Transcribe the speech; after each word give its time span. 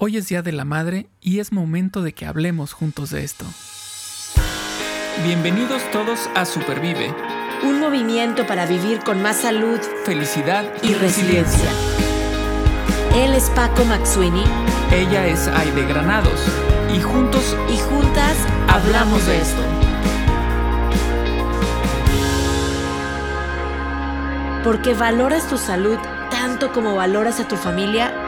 Hoy 0.00 0.16
es 0.16 0.28
Día 0.28 0.42
de 0.42 0.52
la 0.52 0.64
Madre 0.64 1.08
y 1.20 1.40
es 1.40 1.50
momento 1.50 2.02
de 2.02 2.12
que 2.12 2.24
hablemos 2.24 2.72
juntos 2.72 3.10
de 3.10 3.24
esto. 3.24 3.44
Bienvenidos 5.24 5.82
todos 5.90 6.30
a 6.36 6.44
Supervive. 6.44 7.12
Un 7.64 7.80
movimiento 7.80 8.46
para 8.46 8.64
vivir 8.64 9.00
con 9.00 9.20
más 9.20 9.38
salud, 9.38 9.80
felicidad 10.04 10.72
y, 10.84 10.94
resiliencia. 10.94 11.68
Él 13.16 13.34
es 13.34 13.50
Paco 13.50 13.84
Maxuini. 13.86 14.44
Ella 14.92 15.26
es 15.26 15.48
Aide 15.48 15.84
Granados. 15.86 16.46
Y 16.96 17.00
juntos 17.00 17.56
y 17.68 17.76
juntas 17.78 18.36
hablamos 18.68 19.26
de 19.26 19.40
esto. 19.40 19.62
Porque 24.62 24.94
valoras 24.94 25.48
tu 25.48 25.58
salud 25.58 25.98
tanto 26.30 26.72
como 26.72 26.94
valoras 26.94 27.40
a 27.40 27.48
tu 27.48 27.56
familia, 27.56 28.27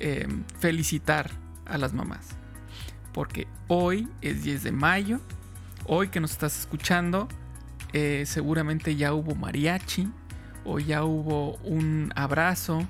eh, 0.00 0.26
felicitar 0.58 1.30
a 1.66 1.78
las 1.78 1.92
mamás. 1.92 2.28
Porque 3.12 3.46
hoy 3.68 4.08
es 4.20 4.42
10 4.42 4.64
de 4.64 4.72
mayo 4.72 5.20
hoy 5.92 6.08
que 6.08 6.20
nos 6.20 6.30
estás 6.30 6.58
escuchando, 6.58 7.28
eh, 7.92 8.24
seguramente 8.26 8.96
ya 8.96 9.12
hubo 9.12 9.34
mariachi, 9.34 10.08
o 10.64 10.78
ya 10.78 11.04
hubo 11.04 11.56
un 11.64 12.12
abrazo, 12.14 12.86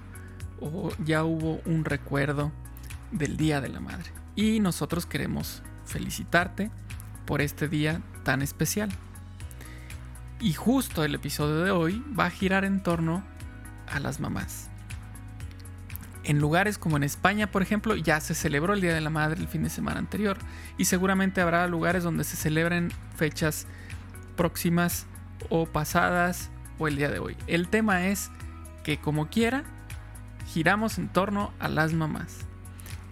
o 0.61 0.91
ya 1.05 1.25
hubo 1.25 1.61
un 1.65 1.85
recuerdo 1.85 2.53
del 3.11 3.37
Día 3.37 3.61
de 3.61 3.69
la 3.69 3.81
Madre. 3.81 4.11
Y 4.37 4.61
nosotros 4.61 5.07
queremos 5.07 5.63
felicitarte 5.87 6.71
por 7.27 7.41
este 7.41 7.69
día 7.69 8.03
tan 8.23 8.43
especial. 8.43 8.91
Y 10.41 10.53
justo 10.53 11.05
el 11.05 11.15
episodio 11.15 11.61
de 11.65 11.71
hoy 11.71 12.05
va 12.19 12.27
a 12.27 12.31
girar 12.31 12.65
en 12.65 12.83
torno 12.83 13.25
a 13.89 14.01
las 14.01 14.21
mamás. 14.21 14.70
En 16.23 16.39
lugares 16.39 16.77
como 16.77 16.97
en 16.97 17.03
España, 17.03 17.51
por 17.51 17.63
ejemplo, 17.63 17.97
ya 17.97 18.21
se 18.21 18.35
celebró 18.35 18.75
el 18.75 18.81
Día 18.81 18.95
de 18.95 19.01
la 19.01 19.11
Madre 19.11 19.41
el 19.41 19.49
fin 19.49 19.63
de 19.63 19.71
semana 19.71 19.99
anterior 19.99 20.37
y 20.77 20.85
seguramente 20.85 21.41
habrá 21.41 21.67
lugares 21.67 22.05
donde 22.05 22.25
se 22.25 22.37
celebren 22.37 22.93
fechas 23.17 23.67
próximas 24.37 25.07
o 25.49 25.67
pasadas 25.67 26.51
o 26.79 26.89
el 26.89 26.97
día 26.97 27.11
de 27.11 27.19
hoy. 27.19 27.37
El 27.47 27.69
tema 27.69 28.07
es 28.07 28.31
que 28.83 28.99
como 28.99 29.29
quiera, 29.29 29.65
giramos 30.47 30.99
en 30.99 31.09
torno 31.09 31.53
a 31.59 31.69
las 31.69 31.93
mamás. 31.93 32.39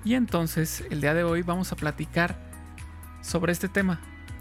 Y 0.05 0.15
entonces 0.15 0.85
el 0.91 1.01
día 1.01 1.15
de 1.15 1.25
hoy 1.25 1.43
vamos 1.43 1.73
a 1.73 1.77
platicar 1.77 2.39
sobre 3.21 3.53
este 3.53 3.69
tema. 3.69 4.01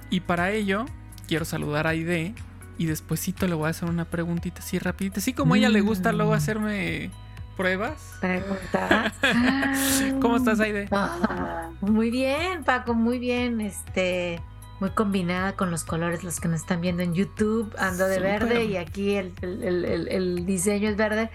Y 0.09 0.21
para 0.21 0.51
ello 0.51 0.85
quiero 1.27 1.45
saludar 1.45 1.87
a 1.87 1.91
Aide 1.91 2.33
y 2.77 2.85
despuesito 2.85 3.47
le 3.47 3.55
voy 3.55 3.67
a 3.67 3.69
hacer 3.71 3.89
una 3.89 4.05
preguntita 4.05 4.59
así 4.59 4.79
rapidita. 4.79 5.19
Así 5.19 5.33
como 5.33 5.53
a 5.53 5.57
ella 5.57 5.69
le 5.69 5.81
gusta 5.81 6.11
luego 6.11 6.31
mm. 6.31 6.35
hacerme 6.35 7.11
pruebas. 7.57 8.17
Preguntas. 8.21 9.13
¿Cómo 10.21 10.37
estás, 10.37 10.59
Aide? 10.59 10.87
Ah, 10.91 11.71
muy 11.81 12.11
bien, 12.11 12.63
Paco, 12.63 12.93
muy 12.93 13.19
bien. 13.19 13.59
Este, 13.59 14.39
muy 14.79 14.91
combinada 14.91 15.53
con 15.53 15.71
los 15.71 15.83
colores, 15.83 16.23
los 16.23 16.39
que 16.39 16.47
nos 16.47 16.61
están 16.61 16.81
viendo 16.81 17.01
en 17.03 17.13
YouTube. 17.13 17.73
Ando 17.77 18.07
de 18.07 18.19
verde 18.19 18.65
y 18.65 18.77
aquí 18.77 19.15
el, 19.15 20.45
diseño 20.45 20.89
es 20.89 20.95
verde. 20.95 21.29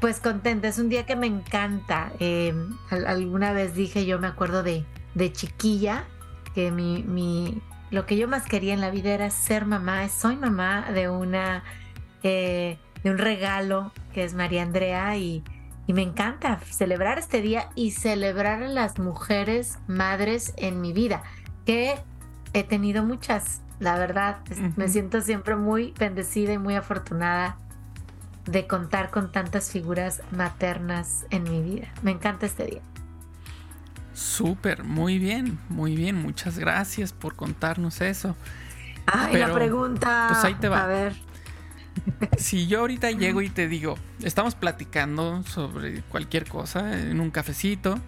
Pues 0.00 0.20
contenta, 0.20 0.68
es 0.68 0.78
un 0.78 0.88
día 0.88 1.04
que 1.04 1.16
me 1.16 1.26
encanta. 1.26 2.12
Eh, 2.20 2.54
alguna 3.06 3.52
vez 3.52 3.74
dije, 3.74 4.06
yo 4.06 4.18
me 4.18 4.28
acuerdo 4.28 4.62
de, 4.62 4.84
de 5.14 5.32
chiquilla, 5.32 6.04
que 6.54 6.70
mi, 6.70 7.02
mi, 7.02 7.60
lo 7.90 8.06
que 8.06 8.16
yo 8.16 8.28
más 8.28 8.44
quería 8.44 8.72
en 8.72 8.80
la 8.80 8.90
vida 8.90 9.10
era 9.10 9.30
ser 9.30 9.66
mamá. 9.66 10.08
Soy 10.08 10.36
mamá 10.36 10.90
de 10.92 11.08
una, 11.08 11.64
eh, 12.22 12.78
de 13.02 13.10
un 13.10 13.18
regalo 13.18 13.92
que 14.12 14.22
es 14.22 14.34
María 14.34 14.62
Andrea 14.62 15.16
y 15.16 15.42
y 15.86 15.92
me 15.92 16.02
encanta 16.02 16.60
celebrar 16.70 17.18
este 17.18 17.40
día 17.40 17.68
y 17.74 17.92
celebrar 17.92 18.62
a 18.62 18.68
las 18.68 18.98
mujeres 18.98 19.78
madres 19.86 20.52
en 20.56 20.80
mi 20.80 20.92
vida, 20.92 21.22
que 21.64 21.96
he 22.52 22.64
tenido 22.64 23.04
muchas, 23.04 23.60
la 23.78 23.96
verdad. 23.98 24.38
Me 24.76 24.88
siento 24.88 25.20
siempre 25.20 25.56
muy 25.56 25.94
bendecida 25.98 26.52
y 26.52 26.58
muy 26.58 26.74
afortunada 26.74 27.58
de 28.46 28.66
contar 28.66 29.10
con 29.10 29.30
tantas 29.30 29.70
figuras 29.70 30.22
maternas 30.30 31.26
en 31.30 31.44
mi 31.44 31.62
vida. 31.62 31.88
Me 32.02 32.10
encanta 32.10 32.46
este 32.46 32.64
día. 32.66 32.80
Súper, 34.12 34.82
muy 34.82 35.18
bien, 35.18 35.58
muy 35.68 35.94
bien. 35.94 36.16
Muchas 36.16 36.58
gracias 36.58 37.12
por 37.12 37.36
contarnos 37.36 38.00
eso. 38.00 38.34
Ay, 39.06 39.36
la 39.36 39.52
pregunta. 39.52 40.26
Pues 40.30 40.42
ahí 40.42 40.54
te 40.54 40.68
va. 40.68 40.84
A 40.84 40.86
ver 40.86 41.25
si 42.38 42.66
yo 42.66 42.80
ahorita 42.80 43.10
llego 43.10 43.42
y 43.42 43.48
te 43.48 43.68
digo, 43.68 43.96
estamos 44.22 44.54
platicando 44.54 45.42
sobre 45.44 46.02
cualquier 46.02 46.48
cosa 46.48 47.00
en 47.00 47.20
un 47.20 47.30
cafecito 47.30 47.98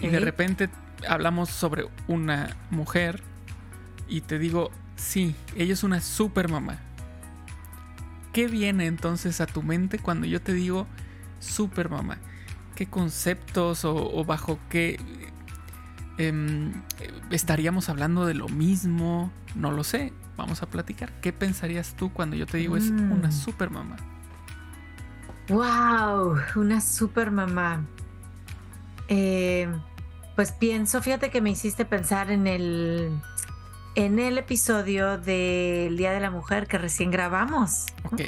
y 0.00 0.08
de 0.08 0.20
repente 0.20 0.68
hablamos 1.08 1.48
sobre 1.50 1.86
una 2.06 2.56
mujer 2.70 3.22
y 4.08 4.22
te 4.22 4.38
digo, 4.38 4.70
sí, 4.96 5.34
ella 5.56 5.72
es 5.72 5.82
una 5.82 6.00
super 6.00 6.48
mamá. 6.48 6.78
¿Qué 8.32 8.46
viene 8.46 8.86
entonces 8.86 9.40
a 9.40 9.46
tu 9.46 9.62
mente 9.62 9.98
cuando 9.98 10.26
yo 10.26 10.40
te 10.40 10.52
digo 10.52 10.86
super 11.40 11.88
mamá? 11.88 12.18
¿Qué 12.74 12.86
conceptos 12.86 13.84
o, 13.84 14.24
bajo 14.24 14.58
qué 14.68 15.00
em, 16.16 16.72
estaríamos 17.30 17.88
hablando 17.88 18.24
de 18.26 18.34
lo 18.34 18.48
mismo? 18.48 19.32
No 19.56 19.72
lo 19.72 19.82
sé 19.82 20.12
vamos 20.38 20.62
a 20.62 20.66
platicar. 20.66 21.12
¿Qué 21.20 21.34
pensarías 21.34 21.94
tú 21.94 22.10
cuando 22.10 22.36
yo 22.36 22.46
te 22.46 22.56
digo 22.56 22.78
es 22.78 22.88
una 22.88 23.28
mm. 23.28 23.32
super 23.32 23.68
mamá? 23.68 23.96
¡Wow! 25.48 26.38
Una 26.56 26.80
super 26.80 27.30
mamá. 27.30 27.84
Eh, 29.08 29.68
pues 30.36 30.52
pienso, 30.52 31.02
fíjate 31.02 31.30
que 31.30 31.40
me 31.40 31.50
hiciste 31.50 31.84
pensar 31.84 32.30
en 32.30 32.46
el, 32.46 33.10
en 33.96 34.18
el 34.20 34.38
episodio 34.38 35.18
del 35.18 35.96
Día 35.96 36.12
de 36.12 36.20
la 36.20 36.30
Mujer 36.30 36.68
que 36.68 36.78
recién 36.78 37.10
grabamos. 37.10 37.86
Ok. 38.04 38.20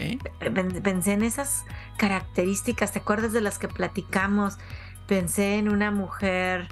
Pensé 0.83 1.13
en 1.13 1.23
esas 1.23 1.65
características, 1.97 2.93
¿te 2.93 2.99
acuerdas 2.99 3.33
de 3.33 3.41
las 3.41 3.59
que 3.59 3.69
platicamos? 3.69 4.59
Pensé 5.07 5.57
en 5.57 5.69
una 5.69 5.91
mujer 5.91 6.69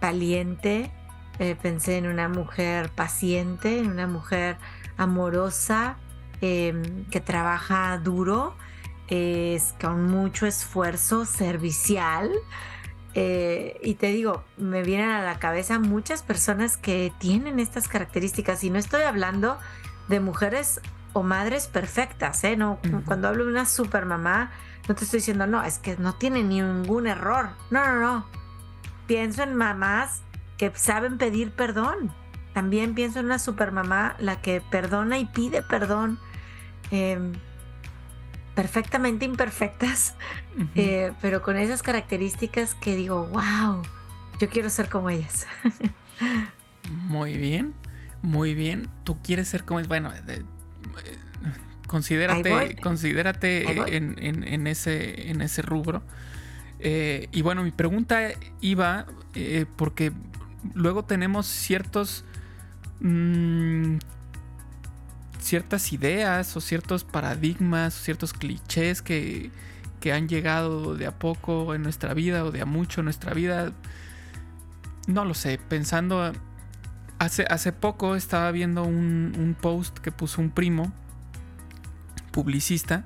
valiente, 0.00 0.90
eh, 1.38 1.56
pensé 1.60 1.98
en 1.98 2.06
una 2.06 2.28
mujer 2.28 2.90
paciente, 2.90 3.78
en 3.78 3.90
una 3.90 4.06
mujer 4.06 4.56
amorosa, 4.96 5.96
em, 6.40 7.04
que 7.06 7.20
trabaja 7.20 7.98
duro, 7.98 8.54
es 9.08 9.74
con 9.80 10.04
mucho 10.06 10.46
esfuerzo 10.46 11.24
servicial. 11.24 12.30
Eh, 13.14 13.78
y 13.82 13.94
te 13.94 14.08
digo, 14.08 14.44
me 14.56 14.82
vienen 14.82 15.10
a 15.10 15.22
la 15.22 15.38
cabeza 15.38 15.78
muchas 15.78 16.22
personas 16.22 16.76
que 16.76 17.12
tienen 17.18 17.60
estas 17.60 17.86
características 17.88 18.64
y 18.64 18.70
no 18.70 18.78
estoy 18.78 19.02
hablando 19.02 19.58
de 20.08 20.20
mujeres 20.20 20.80
o 21.12 21.22
madres 21.22 21.68
perfectas, 21.68 22.42
¿eh? 22.42 22.56
No, 22.56 22.80
Cuando 23.06 23.28
hablo 23.28 23.44
de 23.44 23.52
una 23.52 23.66
super 23.66 24.04
mamá, 24.04 24.50
no 24.88 24.96
te 24.96 25.04
estoy 25.04 25.18
diciendo, 25.18 25.46
no, 25.46 25.62
es 25.62 25.78
que 25.78 25.96
no 25.96 26.14
tiene 26.14 26.42
ningún 26.42 27.06
error. 27.06 27.50
No, 27.70 27.84
no, 27.84 28.00
no. 28.00 28.26
Pienso 29.06 29.44
en 29.44 29.54
mamás 29.54 30.23
que 30.58 30.72
saben 30.74 31.18
pedir 31.18 31.50
perdón. 31.52 32.12
También 32.52 32.94
pienso 32.94 33.18
en 33.18 33.26
una 33.26 33.38
supermamá, 33.38 34.14
la 34.18 34.40
que 34.40 34.60
perdona 34.60 35.18
y 35.18 35.24
pide 35.24 35.62
perdón. 35.62 36.18
Em, 36.90 37.32
perfectamente 38.54 39.24
imperfectas, 39.24 40.14
eh, 40.76 41.12
pero 41.20 41.42
con 41.42 41.56
esas 41.56 41.82
características 41.82 42.74
que 42.76 42.94
digo, 42.94 43.26
wow, 43.26 43.82
yo 44.40 44.48
quiero 44.48 44.70
ser 44.70 44.88
como 44.88 45.10
ellas. 45.10 45.46
muy 47.08 47.36
bien, 47.36 47.74
muy 48.22 48.54
bien. 48.54 48.88
Tú 49.02 49.20
quieres 49.22 49.48
ser 49.48 49.64
como 49.64 49.80
ellas. 49.80 49.88
Bueno, 49.88 50.12
considérate, 51.88 52.76
considérate 52.76 53.96
en, 53.96 54.66
ese, 54.66 55.30
en 55.30 55.40
ese 55.40 55.62
rubro. 55.62 56.02
Eh, 56.78 57.28
y 57.32 57.42
bueno, 57.42 57.62
mi 57.62 57.70
pregunta 57.70 58.28
iba 58.60 59.06
eh, 59.34 59.64
porque 59.76 60.12
luego 60.74 61.04
tenemos 61.04 61.46
ciertos... 61.46 62.24
Mm, 63.00 63.98
ciertas 65.40 65.92
ideas 65.92 66.56
o 66.56 66.60
ciertos 66.62 67.04
paradigmas, 67.04 67.94
o 67.94 68.02
ciertos 68.02 68.32
clichés 68.32 69.02
que, 69.02 69.50
que 70.04 70.12
han 70.12 70.28
llegado 70.28 70.96
de 70.96 71.06
a 71.06 71.18
poco 71.18 71.74
en 71.74 71.82
nuestra 71.82 72.12
vida 72.14 72.44
o 72.44 72.50
de 72.50 72.60
a 72.60 72.66
mucho 72.66 73.00
en 73.00 73.04
nuestra 73.04 73.32
vida. 73.32 73.72
no 75.06 75.24
lo 75.24 75.32
sé, 75.32 75.58
pensando, 75.58 76.32
hace, 77.18 77.46
hace 77.48 77.72
poco 77.72 78.14
estaba 78.14 78.50
viendo 78.50 78.84
un, 78.84 79.56
post 79.60 79.98
que 79.98 80.12
puso 80.12 80.42
un 80.42 80.50
primo, 80.50 80.92
publicista, 82.32 83.04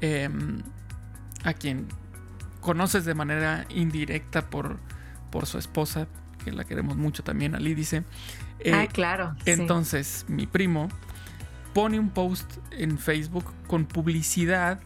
em, 0.00 0.62
a 1.44 1.52
quien 1.52 1.86
conoces 2.60 3.04
de 3.04 3.14
manera 3.14 3.66
indirecta 3.68 4.50
por, 4.50 4.78
por 5.30 5.46
su 5.46 5.58
esposa, 5.58 6.08
que 6.44 6.52
la 6.52 6.64
queremos 6.64 6.96
mucho 6.96 7.22
también, 7.22 7.54
Ali 7.54 7.74
dice. 7.74 8.04
ah, 8.72 8.86
claro. 8.86 9.36
Entonces, 9.44 10.24
mi 10.28 10.46
primo 10.46 10.88
pone 11.72 11.98
un 11.98 12.10
post 12.10 12.50
en 12.72 12.98
Facebook 12.98 13.44
con 13.66 13.86
publicidad 13.86 14.80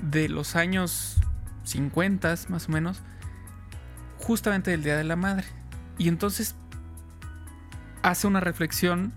de 0.00 0.28
los 0.28 0.56
años 0.56 1.16
50 1.64 2.34
más 2.48 2.68
o 2.68 2.72
menos, 2.72 3.00
justamente 4.18 4.70
del 4.70 4.82
Día 4.82 4.96
de 4.96 5.04
la 5.04 5.16
Madre. 5.16 5.44
Y 5.98 6.08
entonces 6.08 6.56
hace 8.02 8.26
una 8.26 8.40
reflexión 8.40 9.12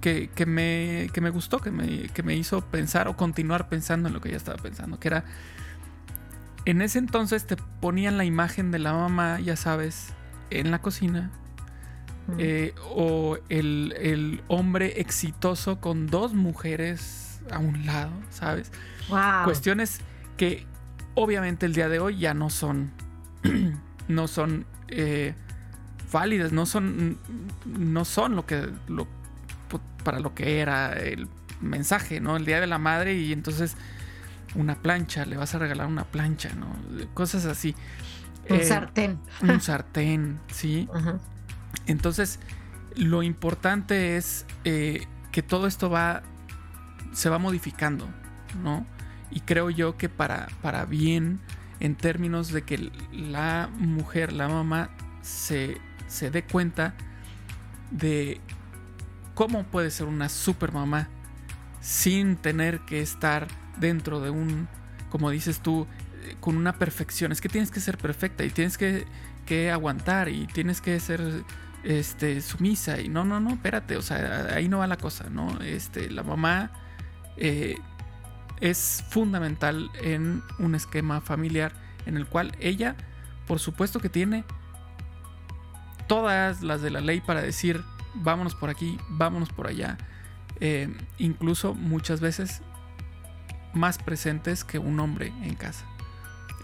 que, 0.00 0.30
me, 0.46 1.10
me, 1.20 1.30
gustó, 1.30 1.58
que 1.58 1.70
me, 1.70 2.08
que 2.08 2.22
me 2.22 2.34
hizo 2.34 2.62
pensar 2.62 3.08
o 3.08 3.16
continuar 3.16 3.68
pensando 3.68 4.08
en 4.08 4.14
lo 4.14 4.20
que 4.20 4.30
ya 4.30 4.36
estaba 4.36 4.56
pensando, 4.56 4.98
que 4.98 5.08
era, 5.08 5.24
en 6.64 6.80
ese 6.82 6.98
entonces 6.98 7.46
te 7.46 7.56
ponían 7.56 8.16
la 8.16 8.24
imagen 8.24 8.70
de 8.70 8.78
la 8.78 8.92
mamá, 8.92 9.40
ya 9.40 9.56
sabes, 9.56 10.14
en 10.50 10.70
la 10.70 10.80
cocina, 10.80 11.30
eh, 12.36 12.74
o 12.94 13.38
el, 13.48 14.42
hombre 14.48 15.00
exitoso 15.00 15.80
con 15.80 16.08
dos 16.08 16.34
mujeres 16.34 17.40
a 17.50 17.58
un 17.58 17.86
lado, 17.86 18.12
¿sabes? 18.30 18.70
Cuestiones 19.44 20.00
que 20.36 20.66
obviamente 21.14 21.64
el 21.64 21.72
día 21.72 21.88
de 21.88 22.00
hoy 22.00 22.18
ya 22.18 22.34
no 22.34 22.50
son, 22.50 22.90
no 24.08 24.28
son 24.28 24.66
eh, 24.88 25.34
válidas, 26.12 26.52
no 26.52 26.66
son, 26.66 27.18
no 27.64 28.04
son 28.04 28.36
lo 28.36 28.44
que, 28.44 28.68
lo, 28.88 29.08
para 30.04 30.20
lo 30.20 30.34
que 30.34 30.60
era 30.60 30.92
el 30.92 31.28
mensaje, 31.60 32.20
¿no? 32.20 32.36
El 32.36 32.44
día 32.44 32.60
de 32.60 32.66
la 32.66 32.78
madre 32.78 33.14
y 33.14 33.32
entonces 33.32 33.76
una 34.54 34.76
plancha, 34.76 35.24
le 35.26 35.36
vas 35.36 35.54
a 35.54 35.58
regalar 35.58 35.86
una 35.86 36.04
plancha, 36.04 36.50
¿no? 36.54 36.66
Cosas 37.14 37.44
así. 37.44 37.74
Un 38.48 38.56
eh, 38.56 38.64
sartén. 38.64 39.18
Un 39.42 39.60
sartén, 39.60 40.40
sí. 40.52 40.88
Entonces, 41.86 42.40
lo 42.96 43.22
importante 43.22 44.16
es 44.16 44.46
eh, 44.64 45.06
que 45.32 45.42
todo 45.42 45.66
esto 45.66 45.90
va, 45.90 46.22
se 47.12 47.28
va 47.28 47.38
modificando, 47.38 48.08
¿no? 48.62 48.86
Y 49.30 49.40
creo 49.40 49.70
yo 49.70 49.96
que 49.96 50.08
para, 50.08 50.48
para 50.62 50.84
bien, 50.84 51.40
en 51.80 51.94
términos 51.94 52.50
de 52.52 52.62
que 52.62 52.90
la 53.12 53.68
mujer, 53.78 54.32
la 54.32 54.48
mamá, 54.48 54.90
se, 55.22 55.78
se 56.06 56.30
dé 56.30 56.44
cuenta 56.44 56.94
de 57.90 58.40
cómo 59.34 59.64
puede 59.64 59.90
ser 59.90 60.06
una 60.06 60.28
super 60.28 60.72
mamá 60.72 61.08
sin 61.80 62.36
tener 62.36 62.80
que 62.80 63.00
estar 63.00 63.46
dentro 63.78 64.20
de 64.20 64.30
un, 64.30 64.68
como 65.10 65.30
dices 65.30 65.60
tú, 65.60 65.86
con 66.40 66.56
una 66.56 66.74
perfección. 66.74 67.32
Es 67.32 67.40
que 67.40 67.48
tienes 67.48 67.70
que 67.70 67.80
ser 67.80 67.98
perfecta 67.98 68.44
y 68.44 68.50
tienes 68.50 68.78
que, 68.78 69.06
que 69.46 69.70
aguantar 69.70 70.28
y 70.28 70.46
tienes 70.46 70.80
que 70.80 70.98
ser 71.00 71.44
este, 71.82 72.40
sumisa. 72.40 73.00
Y 73.00 73.08
no, 73.08 73.24
no, 73.24 73.40
no, 73.40 73.50
espérate, 73.50 73.96
o 73.96 74.02
sea, 74.02 74.48
ahí 74.54 74.68
no 74.68 74.78
va 74.78 74.86
la 74.86 74.96
cosa, 74.96 75.28
¿no? 75.30 75.60
Este, 75.60 76.10
la 76.10 76.22
mamá 76.22 76.70
eh, 77.36 77.76
es 78.60 79.04
fundamental 79.10 79.90
en 80.02 80.42
un 80.58 80.74
esquema 80.74 81.20
familiar 81.20 81.72
en 82.06 82.16
el 82.16 82.26
cual 82.26 82.56
ella, 82.60 82.96
por 83.46 83.58
supuesto 83.58 84.00
que 84.00 84.08
tiene 84.08 84.44
todas 86.06 86.62
las 86.62 86.82
de 86.82 86.90
la 86.90 87.00
ley 87.00 87.20
para 87.20 87.42
decir, 87.42 87.82
vámonos 88.14 88.54
por 88.54 88.70
aquí, 88.70 88.98
vámonos 89.08 89.50
por 89.50 89.66
allá. 89.66 89.98
Eh, 90.60 90.92
incluso 91.18 91.74
muchas 91.74 92.20
veces 92.20 92.62
más 93.74 93.98
presentes 93.98 94.64
que 94.64 94.78
un 94.78 94.98
hombre 94.98 95.32
en 95.42 95.54
casa. 95.54 95.84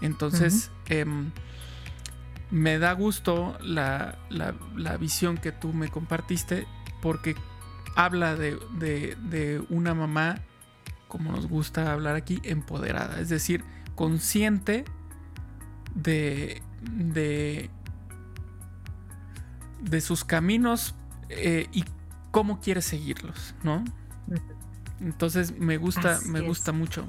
Entonces, 0.01 0.71
em, 0.87 1.31
me 2.51 2.77
da 2.79 2.93
gusto 2.93 3.57
la, 3.61 4.17
visión 4.99 5.37
que 5.37 5.51
tú 5.51 5.73
me 5.73 5.89
compartiste 5.89 6.67
porque 7.01 7.35
habla 7.95 8.35
de, 8.35 8.57
de, 8.79 9.63
una 9.69 9.93
mamá, 9.93 10.41
como 11.07 11.31
nos 11.31 11.47
gusta 11.47 11.91
hablar 11.91 12.15
aquí, 12.15 12.39
empoderada, 12.43 13.19
es 13.19 13.29
decir, 13.29 13.63
consciente 13.95 14.85
de, 15.93 16.61
de, 16.81 17.69
de 19.81 20.01
sus 20.01 20.25
caminos 20.25 20.95
eh, 21.29 21.67
y 21.71 21.85
cómo 22.31 22.59
quiere 22.59 22.81
seguirlos, 22.81 23.55
¿no? 23.63 23.83
Entonces 24.99 25.57
me 25.57 25.77
gusta, 25.77 26.19
me 26.25 26.41
gusta 26.41 26.71
mucho. 26.71 27.05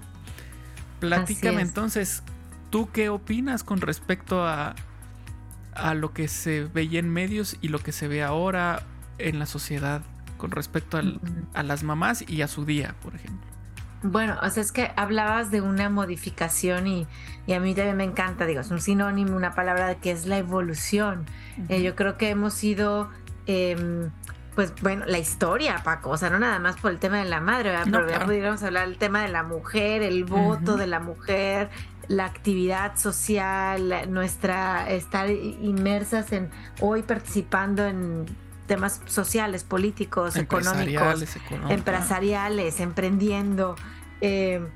Platícame 1.00 1.62
entonces, 1.62 2.22
¿tú 2.76 2.90
qué 2.92 3.08
opinas 3.08 3.64
con 3.64 3.80
respecto 3.80 4.46
a, 4.46 4.74
a 5.72 5.94
lo 5.94 6.12
que 6.12 6.28
se 6.28 6.64
veía 6.64 6.98
en 6.98 7.08
medios 7.08 7.56
y 7.62 7.68
lo 7.68 7.78
que 7.78 7.90
se 7.90 8.06
ve 8.06 8.22
ahora 8.22 8.82
en 9.16 9.38
la 9.38 9.46
sociedad 9.46 10.02
con 10.36 10.50
respecto 10.50 11.00
a 11.54 11.62
las 11.62 11.84
mamás 11.84 12.28
y 12.28 12.42
a 12.42 12.48
su 12.48 12.66
día, 12.66 12.94
por 13.02 13.14
ejemplo? 13.14 13.46
Bueno, 14.02 14.36
o 14.42 14.50
sea, 14.50 14.62
es 14.62 14.72
que 14.72 14.92
hablabas 14.94 15.50
de 15.50 15.62
una 15.62 15.88
modificación 15.88 16.86
y, 16.86 17.06
a 17.50 17.58
mí 17.60 17.74
también 17.74 17.96
me 17.96 18.04
encanta, 18.04 18.44
digo, 18.44 18.60
es 18.60 18.70
un 18.70 18.82
sinónimo, 18.82 19.34
una 19.34 19.54
palabra 19.54 19.94
que 19.94 20.10
es 20.10 20.26
la 20.26 20.36
evolución. 20.36 21.24
Eh, 21.70 21.82
yo 21.82 21.96
creo 21.96 22.18
que 22.18 22.28
hemos 22.28 22.62
ido, 22.62 23.08
em, 23.46 24.10
pues 24.54 24.74
bueno, 24.82 25.06
la 25.06 25.18
historia, 25.18 25.80
Paco, 25.82 26.10
o 26.10 26.18
sea, 26.18 26.28
no 26.28 26.38
nada 26.38 26.58
más 26.58 26.76
por 26.76 26.90
el 26.90 26.98
tema 26.98 27.20
de 27.20 27.24
la 27.24 27.40
madre, 27.40 27.74
pero 27.86 28.06
ya 28.06 28.22
pudiéramos 28.26 28.62
hablar 28.62 28.86
del 28.86 28.98
tema 28.98 29.22
de 29.22 29.28
la 29.28 29.44
mujer, 29.44 30.02
el 30.02 30.24
voto 30.24 30.76
de 30.76 30.86
la 30.86 31.00
mujer, 31.00 31.70
la 32.08 32.24
actividad 32.24 32.96
social, 32.96 33.92
nuestra 34.08 34.90
estar 34.90 35.30
inmersas 35.30 36.32
en 36.32 36.50
hoy 36.80 37.02
participando 37.02 37.84
en 37.84 38.26
temas 38.66 39.00
sociales, 39.06 39.64
políticos, 39.64 40.36
económicos, 40.36 41.36
empresariales, 41.68 42.80
emprendiendo. 42.80 43.76
Eh, 44.20 44.66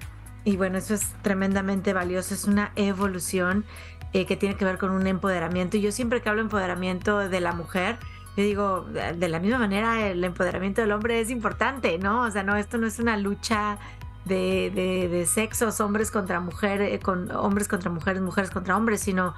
y 0.44 0.56
bueno, 0.56 0.78
eso 0.78 0.94
es 0.94 1.12
tremendamente 1.22 1.92
valioso, 1.92 2.34
es 2.34 2.44
una 2.44 2.72
evolución 2.76 3.64
eh, 4.12 4.26
que 4.26 4.36
tiene 4.36 4.56
que 4.56 4.64
ver 4.64 4.78
con 4.78 4.90
un 4.90 5.06
empoderamiento. 5.06 5.76
Y 5.76 5.82
yo 5.82 5.92
siempre 5.92 6.22
que 6.22 6.28
hablo 6.28 6.40
de 6.40 6.46
empoderamiento 6.46 7.18
de 7.28 7.40
la 7.40 7.52
mujer, 7.52 7.98
yo 8.36 8.44
digo, 8.44 8.82
de 8.82 9.28
la 9.28 9.40
misma 9.40 9.58
manera, 9.58 10.08
el 10.08 10.22
empoderamiento 10.24 10.80
del 10.80 10.92
hombre 10.92 11.20
es 11.20 11.30
importante, 11.30 11.98
¿no? 11.98 12.22
O 12.22 12.30
sea, 12.30 12.42
no, 12.42 12.56
esto 12.56 12.78
no 12.78 12.86
es 12.86 12.98
una 12.98 13.16
lucha 13.16 13.76
de, 14.24 15.08
de, 15.10 15.26
sexos, 15.26 15.80
hombres 15.80 16.10
contra 16.10 16.40
mujeres, 16.40 16.92
eh, 16.92 17.00
con 17.00 17.30
hombres 17.30 17.68
contra 17.68 17.90
mujeres, 17.90 18.22
mujeres 18.22 18.50
contra 18.50 18.76
hombres, 18.76 19.00
sino 19.00 19.34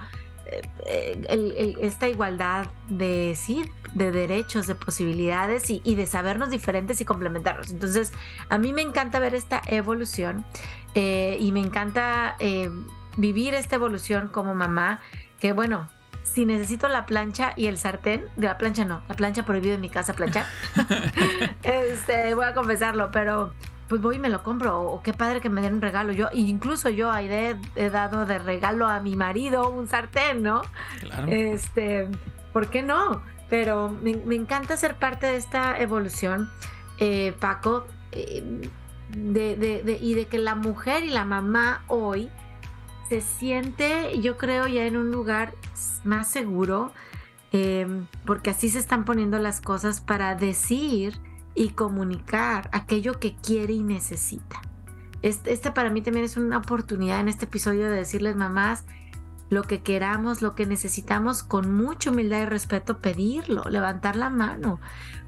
eh, 0.87 1.77
esta 1.81 2.09
igualdad 2.09 2.67
de 2.89 3.35
sí, 3.37 3.65
de 3.95 4.11
derechos, 4.11 4.67
de 4.67 4.75
posibilidades 4.75 5.71
y, 5.71 5.95
de 5.95 6.07
sabernos 6.07 6.51
diferentes 6.51 7.01
y 7.01 7.05
complementarnos. 7.05 7.71
Entonces, 7.71 8.13
a 8.49 8.59
mí 8.59 8.73
me 8.73 8.83
encanta 8.83 9.19
ver 9.19 9.35
esta 9.35 9.63
evolución 9.67 10.45
eh, 10.95 11.37
y 11.41 11.53
me 11.53 11.61
encanta 11.61 12.37
vivir 13.17 13.55
esta 13.55 13.77
evolución 13.77 14.29
como 14.29 14.55
mamá, 14.55 15.01
que 15.39 15.53
bueno, 15.53 15.89
si 16.25 16.47
necesito 16.47 16.89
la 16.89 17.07
plancha 17.07 17.53
y 17.57 17.67
el 17.67 17.79
sartén, 17.79 18.25
de 18.37 18.47
la 18.47 18.59
plancha 18.59 18.85
no, 18.85 19.03
la 19.09 19.15
plancha 19.15 19.45
prohibido 19.45 19.75
en 19.75 19.81
mi 19.81 19.91
casa 19.91 20.15
planchar, 20.15 20.47
este, 21.63 22.35
voy 22.35 22.47
a 22.47 22.55
confesarlo, 22.55 23.11
pero 23.11 23.53
pues 23.93 24.01
voy 24.01 24.17
y 24.17 24.19
me 24.19 24.31
lo 24.31 24.43
compro, 24.43 24.81
o, 24.81 25.03
qué 25.03 25.13
padre 25.13 25.43
que 25.43 25.51
me 25.51 25.61
den 25.61 25.75
un 25.75 25.83
regalo. 25.83 26.15
Yo, 26.15 26.29
incluso 26.33 26.89
yo 26.89 27.15
he, 27.15 27.57
he 27.77 27.91
dado 27.91 28.25
de 28.25 28.39
regalo 28.39 28.89
a 28.89 29.01
mi 29.01 29.17
marido 29.17 29.69
un 29.69 29.87
sartén, 29.87 30.43
¿no? 30.43 30.63
Claro. 31.01 31.31
Este, 31.31 32.09
¿por 32.55 32.69
qué 32.71 32.81
no? 32.81 33.21
Pero 33.51 33.91
me, 33.91 34.13
encanta 34.35 34.79
ser 34.79 34.95
parte 34.95 35.27
de 35.27 35.37
esta 35.37 35.79
evolución, 35.79 36.49
eh, 37.01 37.35
Paco, 37.39 37.87
eh, 38.13 38.71
de, 39.11 39.99
y 40.01 40.15
de 40.15 40.25
que 40.25 40.39
la 40.39 40.55
mujer 40.55 41.05
y 41.05 41.11
la 41.11 41.27
mamá 41.27 41.85
hoy 41.89 42.31
se 43.11 43.21
siente, 43.21 44.19
yo 44.23 44.39
creo, 44.39 44.69
ya 44.69 44.87
en 44.87 44.97
un 44.97 45.11
lugar 45.11 45.53
más 46.03 46.31
seguro, 46.31 46.93
eh, 47.53 47.87
porque 48.25 48.49
así 48.49 48.71
se 48.71 48.79
están 48.79 49.05
poniendo 49.05 49.39
las 49.39 49.61
cosas 49.61 50.01
para 50.01 50.35
decir 50.35 51.21
y 51.55 51.71
comunicar 51.71 52.69
aquello 52.73 53.19
que 53.19 53.35
quiere 53.37 53.75
y 53.75 53.83
necesita. 53.83 54.61
Este, 55.23 55.71
para 55.71 55.91
mí 55.91 56.03
también 56.03 56.25
es 56.25 56.37
una 56.37 56.59
oportunidad 56.59 57.21
en 57.21 57.29
este 57.29 57.45
episodio 57.45 57.85
de 57.89 57.97
decirles 57.97 58.35
mamás 58.35 58.85
lo 59.51 59.65
que 59.65 59.83
queramos, 59.83 60.41
lo 60.41 60.55
que 60.55 60.65
necesitamos, 60.65 61.43
con 61.43 61.75
mucha 61.75 62.11
humildad 62.11 62.41
y 62.41 62.47
respeto 62.47 62.99
pedirlo, 62.99 63.65
levantar 63.69 64.17
la 64.17 64.31
mano, 64.31 64.81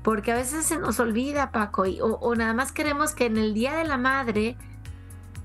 porque 0.02 0.32
a 0.32 0.36
veces 0.36 0.64
se 0.64 0.78
nos 0.78 0.98
olvida, 0.98 1.50
Paco, 1.50 1.84
o, 2.00 2.34
nada 2.34 2.54
más 2.54 2.72
queremos 2.72 3.14
que 3.14 3.26
en 3.26 3.36
el 3.36 3.52
Día 3.52 3.74
de 3.74 3.84
la 3.84 3.98
Madre 3.98 4.56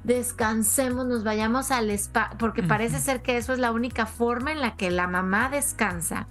descansemos, 0.05 1.05
nos 1.05 1.25
vayamos 1.25 1.71
al 1.71 1.89
spa, 1.89 2.31
porque 2.39 2.63
parece 2.63 2.99
ser 2.99 3.21
que 3.21 3.35
eso 3.35 3.51
es 3.51 3.59
la 3.59 3.73
única 3.73 4.05
forma 4.05 4.53
en 4.53 4.61
la 4.61 4.77
que 4.77 4.89
la 4.91 5.07
mamá 5.07 5.49
descansa. 5.49 6.27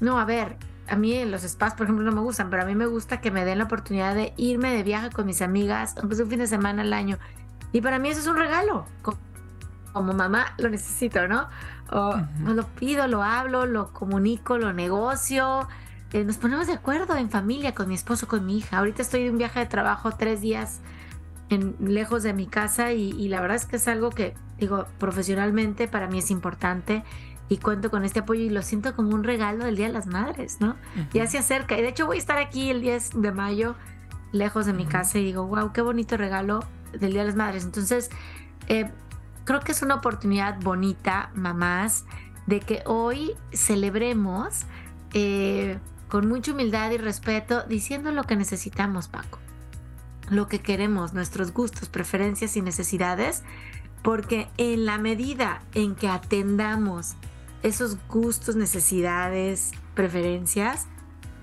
No, 0.00 0.18
a 0.18 0.24
ver, 0.24 0.56
a 0.90 0.96
mí 0.96 1.24
los 1.24 1.42
spas, 1.42 1.74
por 1.74 1.84
ejemplo, 1.84 2.04
no 2.04 2.12
me 2.12 2.20
gustan, 2.20 2.50
pero 2.50 2.64
a 2.64 2.66
mí 2.66 2.74
me 2.74 2.86
gusta 2.86 3.20
que 3.20 3.30
me 3.30 3.44
den 3.44 3.58
la 3.58 3.64
oportunidad 3.64 4.14
de 4.14 4.34
irme 4.36 4.72
de 4.72 4.82
viaje 4.82 5.10
con 5.10 5.24
mis 5.24 5.40
amigas, 5.40 5.94
aunque 5.98 6.16
sea 6.16 6.24
un 6.24 6.30
fin 6.30 6.40
de 6.40 6.48
semana 6.48 6.82
al 6.82 6.92
año. 6.92 7.18
Y 7.72 7.80
para 7.80 7.98
mí 8.00 8.08
eso 8.08 8.20
es 8.20 8.26
un 8.26 8.36
regalo. 8.36 8.86
Como 9.92 10.12
mamá 10.12 10.54
lo 10.58 10.68
necesito, 10.68 11.28
¿no? 11.28 11.48
O 11.92 12.16
lo 12.44 12.66
pido, 12.66 13.06
lo 13.06 13.22
hablo, 13.22 13.66
lo 13.66 13.92
comunico, 13.92 14.58
lo 14.58 14.72
negocio. 14.72 15.68
Eh, 16.12 16.24
nos 16.24 16.38
ponemos 16.38 16.66
de 16.66 16.72
acuerdo 16.72 17.16
en 17.16 17.30
familia, 17.30 17.74
con 17.74 17.88
mi 17.88 17.94
esposo, 17.94 18.26
con 18.26 18.44
mi 18.44 18.58
hija. 18.58 18.78
Ahorita 18.78 19.02
estoy 19.02 19.24
de 19.24 19.30
un 19.30 19.38
viaje 19.38 19.60
de 19.60 19.66
trabajo 19.66 20.10
tres 20.12 20.40
días 20.40 20.80
en, 21.50 21.76
lejos 21.80 22.24
de 22.24 22.32
mi 22.32 22.46
casa 22.46 22.92
y, 22.92 23.28
la 23.28 23.40
verdad 23.40 23.56
es 23.56 23.66
que 23.66 23.76
es 23.76 23.86
algo 23.86 24.10
que, 24.10 24.34
digo, 24.58 24.86
profesionalmente 24.98 25.86
para 25.86 26.08
mí 26.08 26.18
es 26.18 26.32
importante 26.32 27.04
y 27.50 27.58
cuento 27.58 27.90
con 27.90 28.04
este 28.04 28.20
apoyo 28.20 28.42
y 28.42 28.48
lo 28.48 28.62
siento 28.62 28.94
como 28.94 29.10
un 29.10 29.24
regalo 29.24 29.64
del 29.64 29.76
Día 29.76 29.88
de 29.88 29.92
las 29.92 30.06
Madres, 30.06 30.58
¿no? 30.60 30.76
Ya 31.12 31.26
se 31.26 31.36
acerca 31.36 31.76
y 31.76 31.82
de 31.82 31.88
hecho 31.88 32.06
voy 32.06 32.16
a 32.16 32.20
estar 32.20 32.38
aquí 32.38 32.70
el 32.70 32.80
10 32.80 33.20
de 33.20 33.32
mayo 33.32 33.74
lejos 34.30 34.66
de 34.66 34.72
mi 34.72 34.86
casa 34.86 35.18
y 35.18 35.24
digo, 35.24 35.44
wow, 35.46 35.72
qué 35.72 35.80
bonito 35.82 36.16
regalo 36.16 36.64
del 36.92 37.10
Día 37.10 37.22
de 37.22 37.26
las 37.26 37.36
Madres. 37.36 37.64
Entonces, 37.64 38.08
eh, 38.68 38.88
creo 39.44 39.58
que 39.60 39.72
es 39.72 39.82
una 39.82 39.96
oportunidad 39.96 40.60
bonita, 40.62 41.32
mamás, 41.34 42.04
de 42.46 42.60
que 42.60 42.84
hoy 42.86 43.34
celebremos 43.52 44.60
eh, 45.12 45.80
con 46.08 46.28
mucha 46.28 46.52
humildad 46.52 46.92
y 46.92 46.98
respeto, 46.98 47.64
diciendo 47.64 48.12
lo 48.12 48.22
que 48.22 48.36
necesitamos, 48.36 49.08
Paco, 49.08 49.40
lo 50.30 50.46
que 50.46 50.60
queremos, 50.60 51.14
nuestros 51.14 51.52
gustos, 51.52 51.88
preferencias 51.88 52.56
y 52.56 52.62
necesidades, 52.62 53.42
porque 54.02 54.48
en 54.56 54.86
la 54.86 54.98
medida 54.98 55.62
en 55.74 55.96
que 55.96 56.08
atendamos 56.08 57.16
esos 57.62 57.98
gustos, 58.08 58.56
necesidades, 58.56 59.72
preferencias, 59.94 60.86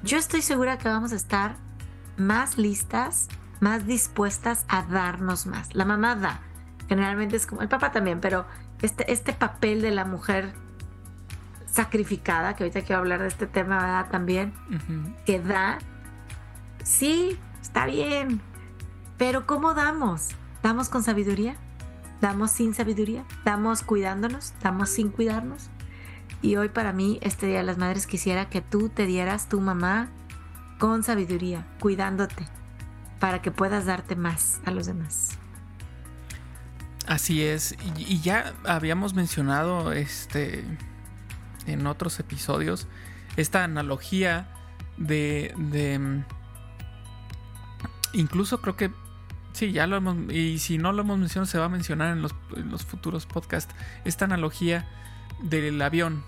yo 0.03 0.17
estoy 0.17 0.41
segura 0.41 0.77
que 0.77 0.88
vamos 0.88 1.12
a 1.12 1.15
estar 1.15 1.55
más 2.17 2.57
listas, 2.57 3.27
más 3.59 3.86
dispuestas 3.86 4.65
a 4.67 4.83
darnos 4.83 5.45
más. 5.45 5.74
La 5.75 5.86
mamá 5.86 6.15
da, 6.15 6.41
generalmente 6.88 7.36
es 7.36 7.45
como 7.45 7.62
el 7.62 7.67
papá 7.67 7.91
también, 7.91 8.19
pero 8.19 8.45
este, 8.81 9.12
este 9.12 9.33
papel 9.33 9.81
de 9.81 9.91
la 9.91 10.05
mujer 10.05 10.53
sacrificada, 11.65 12.55
que 12.55 12.63
ahorita 12.63 12.81
quiero 12.81 13.00
hablar 13.00 13.21
de 13.21 13.27
este 13.27 13.47
tema 13.47 14.07
también, 14.09 14.53
que 15.25 15.39
da, 15.39 15.77
sí, 16.83 17.38
está 17.62 17.86
bien, 17.86 18.41
pero 19.17 19.45
¿cómo 19.45 19.74
damos? 19.74 20.29
¿Damos 20.63 20.89
con 20.89 21.03
sabiduría? 21.03 21.55
¿Damos 22.21 22.51
sin 22.51 22.74
sabiduría? 22.74 23.25
¿Damos 23.45 23.83
cuidándonos? 23.83 24.53
¿Damos 24.62 24.89
sin 24.89 25.09
cuidarnos? 25.09 25.69
Y 26.41 26.56
hoy 26.56 26.70
para 26.70 26.94
mí, 26.94 27.20
este 27.22 27.48
Día 27.48 27.60
de 27.60 27.63
las 27.63 27.77
Madres, 27.77 28.06
quisiera 28.06 28.50
que 28.50 28.62
tú 28.62 28.89
te 28.89 29.06
dieras 29.06 29.50
tu 29.50 29.60
mamá 29.60 30.10
con 30.77 31.03
sabiduría, 31.03 31.65
cuidándote, 31.79 32.48
para 33.20 33.41
que 33.41 33.51
puedas 33.51 33.86
darte 33.86 34.15
más 34.15 34.62
a 34.65 34.72
los 34.72 34.86
demás. 34.86 35.38
Así 37.08 37.41
es, 37.41 37.75
y, 37.96 38.20
ya 38.20 38.53
habíamos 38.65 39.13
mencionado 39.13 39.94
este 39.94 40.65
en 41.65 41.88
otros 41.88 42.20
episodios 42.20 42.88
esta 43.38 43.63
analogía 43.63 44.48
de, 44.98 45.53
de 45.58 46.24
incluso 48.13 48.62
creo 48.62 48.75
que 48.75 48.91
sí, 49.53 49.72
ya 49.72 49.88
lo 49.88 49.96
hemos 49.98 50.17
y 50.34 50.60
si 50.60 50.77
no 50.77 50.91
lo 50.91 51.01
hemos 51.01 51.17
mencionado 51.17 51.46
se 51.46 51.58
va 51.58 51.65
a 51.65 51.70
mencionar 51.70 52.15
en 52.15 52.22
los 52.22 52.86
futuros 52.86 53.25
podcasts 53.25 53.74
esta 54.03 54.25
analogía 54.25 54.86
del 55.41 55.81
avión 55.81 56.24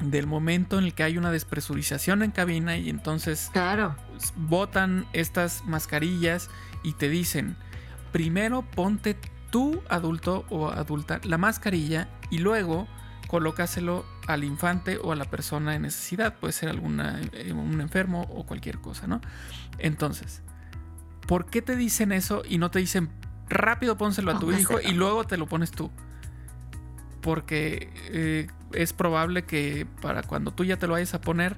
del 0.00 0.26
momento 0.26 0.78
en 0.78 0.84
el 0.84 0.94
que 0.94 1.02
hay 1.02 1.18
una 1.18 1.30
despresurización 1.30 2.22
en 2.22 2.30
cabina 2.30 2.76
y 2.78 2.88
entonces 2.88 3.50
claro. 3.52 3.96
botan 4.36 5.06
estas 5.12 5.64
mascarillas 5.66 6.48
y 6.82 6.94
te 6.94 7.10
dicen 7.10 7.56
primero 8.12 8.62
ponte 8.62 9.16
tú, 9.50 9.82
adulto 9.88 10.46
o 10.48 10.70
adulta, 10.70 11.20
la 11.24 11.38
mascarilla 11.38 12.08
y 12.30 12.38
luego 12.38 12.88
colócaselo 13.26 14.04
al 14.26 14.44
infante 14.44 14.98
o 14.98 15.12
a 15.12 15.16
la 15.16 15.24
persona 15.24 15.74
en 15.74 15.82
necesidad. 15.82 16.38
Puede 16.38 16.52
ser 16.52 16.68
alguna, 16.68 17.20
eh, 17.32 17.52
un 17.52 17.80
enfermo 17.80 18.22
o 18.30 18.44
cualquier 18.44 18.78
cosa, 18.78 19.06
¿no? 19.06 19.20
Entonces, 19.78 20.42
¿por 21.26 21.46
qué 21.46 21.62
te 21.62 21.76
dicen 21.76 22.12
eso 22.12 22.42
y 22.48 22.58
no 22.58 22.70
te 22.70 22.78
dicen 22.78 23.10
rápido 23.48 23.96
pónselo 23.96 24.32
a 24.32 24.38
tu 24.38 24.52
hijo 24.52 24.80
y 24.80 24.92
luego 24.92 25.24
te 25.24 25.36
lo 25.36 25.46
pones 25.46 25.70
tú? 25.70 25.90
Porque 27.20 27.92
eh, 28.08 28.46
es 28.72 28.92
probable 28.92 29.44
que 29.44 29.86
para 30.00 30.22
cuando 30.22 30.52
tú 30.52 30.64
ya 30.64 30.78
te 30.78 30.86
lo 30.86 30.94
vayas 30.94 31.14
a 31.14 31.20
poner 31.20 31.56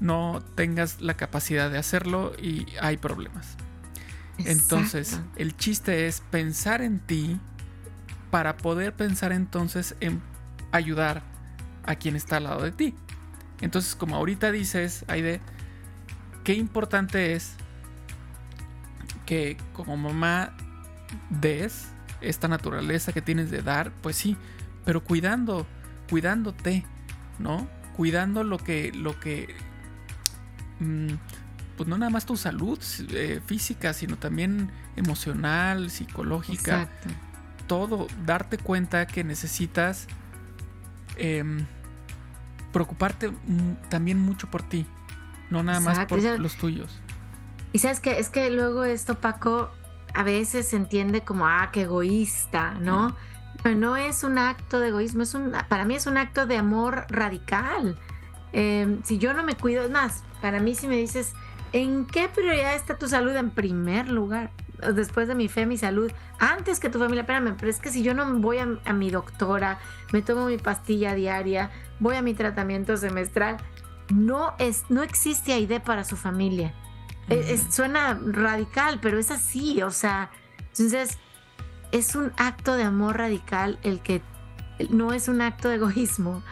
no 0.00 0.42
tengas 0.54 1.00
la 1.00 1.14
capacidad 1.14 1.70
de 1.70 1.78
hacerlo 1.78 2.32
y 2.40 2.66
hay 2.80 2.96
problemas. 2.96 3.56
Entonces, 4.38 5.20
el 5.36 5.56
chiste 5.56 6.06
es 6.06 6.20
pensar 6.30 6.82
en 6.82 7.00
ti 7.00 7.40
para 8.30 8.58
poder 8.58 8.92
pensar 8.94 9.32
entonces 9.32 9.96
en 10.00 10.20
ayudar 10.72 11.22
a 11.84 11.94
quien 11.94 12.16
está 12.16 12.36
al 12.36 12.44
lado 12.44 12.62
de 12.62 12.72
ti. 12.72 12.94
Entonces, 13.62 13.94
como 13.94 14.16
ahorita 14.16 14.52
dices, 14.52 15.04
Aide, 15.08 15.40
qué 16.44 16.54
importante 16.54 17.32
es 17.32 17.54
que 19.24 19.56
como 19.72 19.96
mamá 19.96 20.54
des 21.30 21.88
esta 22.20 22.48
naturaleza 22.48 23.12
que 23.12 23.22
tienes 23.22 23.50
de 23.50 23.62
dar, 23.62 23.90
pues 24.02 24.16
sí, 24.16 24.36
pero 24.86 25.02
cuidando, 25.02 25.66
cuidándote, 26.08 26.86
¿no? 27.40 27.68
Cuidando 27.96 28.44
lo 28.44 28.56
que, 28.56 28.92
lo 28.92 29.18
que, 29.18 29.54
mm, 30.78 31.08
pues 31.76 31.88
no 31.88 31.98
nada 31.98 32.08
más 32.08 32.24
tu 32.24 32.36
salud 32.36 32.78
eh, 33.10 33.42
física, 33.44 33.92
sino 33.92 34.16
también 34.16 34.70
emocional, 34.94 35.90
psicológica. 35.90 36.82
Exacto. 36.82 37.08
Todo, 37.66 38.06
darte 38.24 38.58
cuenta 38.58 39.06
que 39.08 39.24
necesitas 39.24 40.06
em, 41.16 41.66
preocuparte 42.72 43.32
también 43.88 44.20
mucho 44.20 44.48
por 44.48 44.62
ti, 44.62 44.86
no 45.50 45.64
nada 45.64 45.80
más 45.80 46.06
por 46.06 46.22
los 46.38 46.56
tuyos. 46.56 47.00
Y 47.72 47.80
sabes 47.80 47.98
que 47.98 48.20
es 48.20 48.30
que 48.30 48.50
luego 48.50 48.84
esto, 48.84 49.18
Paco, 49.18 49.72
a 50.14 50.22
veces 50.22 50.68
se 50.68 50.76
entiende 50.76 51.22
como, 51.22 51.48
ah, 51.48 51.70
qué 51.72 51.82
egoísta, 51.82 52.74
¿no? 52.74 53.16
No 53.76 53.96
es 53.96 54.24
un 54.24 54.38
acto 54.38 54.80
de 54.80 54.88
egoísmo, 54.88 55.22
es 55.22 55.34
un, 55.34 55.52
para 55.68 55.84
mí 55.84 55.94
es 55.94 56.06
un 56.06 56.16
acto 56.16 56.46
de 56.46 56.56
amor 56.56 57.06
radical. 57.08 57.98
Em, 58.52 59.02
si 59.02 59.18
yo 59.18 59.34
no 59.34 59.42
me 59.42 59.54
cuido, 59.54 59.84
es 59.84 59.90
más, 59.90 60.22
para 60.40 60.60
mí 60.60 60.74
si 60.74 60.88
me 60.88 60.96
dices, 60.96 61.34
¿En 61.72 62.06
qué 62.06 62.28
prioridad 62.28 62.74
está 62.74 62.96
tu 62.96 63.08
salud 63.08 63.34
en 63.36 63.50
primer 63.50 64.08
lugar? 64.08 64.50
Después 64.94 65.26
de 65.28 65.34
mi 65.34 65.48
fe, 65.48 65.66
mi 65.66 65.76
salud, 65.76 66.10
antes 66.38 66.80
que 66.80 66.90
tu 66.90 66.98
familia, 66.98 67.22
espérame, 67.22 67.54
pero 67.58 67.70
es 67.70 67.80
que 67.80 67.90
si 67.90 68.02
yo 68.02 68.14
no 68.14 68.40
voy 68.40 68.58
a, 68.58 68.92
mi 68.92 69.10
doctora, 69.10 69.78
me 70.12 70.22
tomo 70.22 70.46
mi 70.46 70.58
pastilla 70.58 71.14
diaria, 71.14 71.70
voy 71.98 72.16
a 72.16 72.22
mi 72.22 72.34
tratamiento 72.34 72.96
semestral, 72.96 73.56
no, 74.08 74.54
es, 74.58 74.84
no 74.88 75.02
existe 75.02 75.52
AID 75.52 75.82
para 75.82 76.04
su 76.04 76.16
familia. 76.16 76.74
E, 77.28 77.58
suena 77.70 78.18
radical, 78.24 79.00
pero 79.02 79.18
es 79.18 79.30
así, 79.30 79.82
o 79.82 79.90
sea, 79.90 80.30
entonces 80.58 81.18
es 81.96 82.14
un 82.14 82.32
acto 82.36 82.76
de 82.76 82.84
amor 82.84 83.18
radical 83.18 83.78
el 83.82 84.00
que 84.00 84.20
no 84.90 85.12
es 85.12 85.28
un 85.28 85.40
acto 85.40 85.68
de 85.68 85.76
egoísmo, 85.76 86.42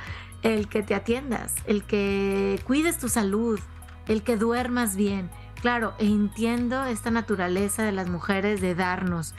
el 0.42 0.68
que 0.68 0.82
te 0.82 0.94
atiendas, 0.94 1.54
el 1.66 1.84
que 1.84 2.60
cuides 2.64 2.98
tu 2.98 3.08
salud, 3.08 3.60
el 4.08 4.22
que 4.22 4.36
duermas 4.36 4.96
bien. 4.96 5.30
Claro, 5.60 5.94
entiendo 5.98 6.84
esta 6.84 7.10
naturaleza 7.10 7.82
de 7.82 7.92
las 7.92 8.08
mujeres 8.08 8.60
de 8.60 8.74
darnos. 8.74 9.34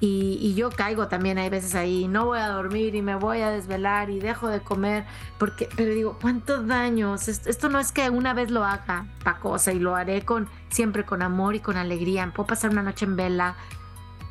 Y, 0.00 0.54
yo 0.54 0.70
caigo 0.70 1.08
también, 1.08 1.38
hay 1.38 1.50
veces 1.50 1.74
ahí, 1.74 2.06
no 2.06 2.26
voy 2.26 2.38
a 2.38 2.48
dormir 2.48 2.94
y 2.94 3.02
me 3.02 3.16
voy 3.16 3.40
a 3.40 3.50
desvelar 3.50 4.10
y 4.10 4.20
dejo 4.20 4.46
de 4.46 4.60
comer, 4.60 5.04
porque, 5.38 5.68
pero 5.74 5.92
digo, 5.92 6.18
¿cuántos 6.20 6.68
daños? 6.68 7.26
Esto, 7.26 7.68
no 7.68 7.80
es 7.80 7.90
que 7.90 8.08
una 8.08 8.32
vez 8.32 8.52
lo 8.52 8.64
haga 8.64 9.06
pa' 9.24 9.40
cosa 9.40 9.72
y 9.72 9.80
lo 9.80 9.96
haré 9.96 10.24
con, 10.24 10.48
siempre 10.68 11.04
con 11.04 11.20
amor 11.20 11.56
y 11.56 11.60
con 11.60 11.76
alegría. 11.76 12.30
Puedo 12.32 12.46
pasar 12.46 12.70
una 12.70 12.82
noche 12.82 13.06
en 13.06 13.16
vela, 13.16 13.56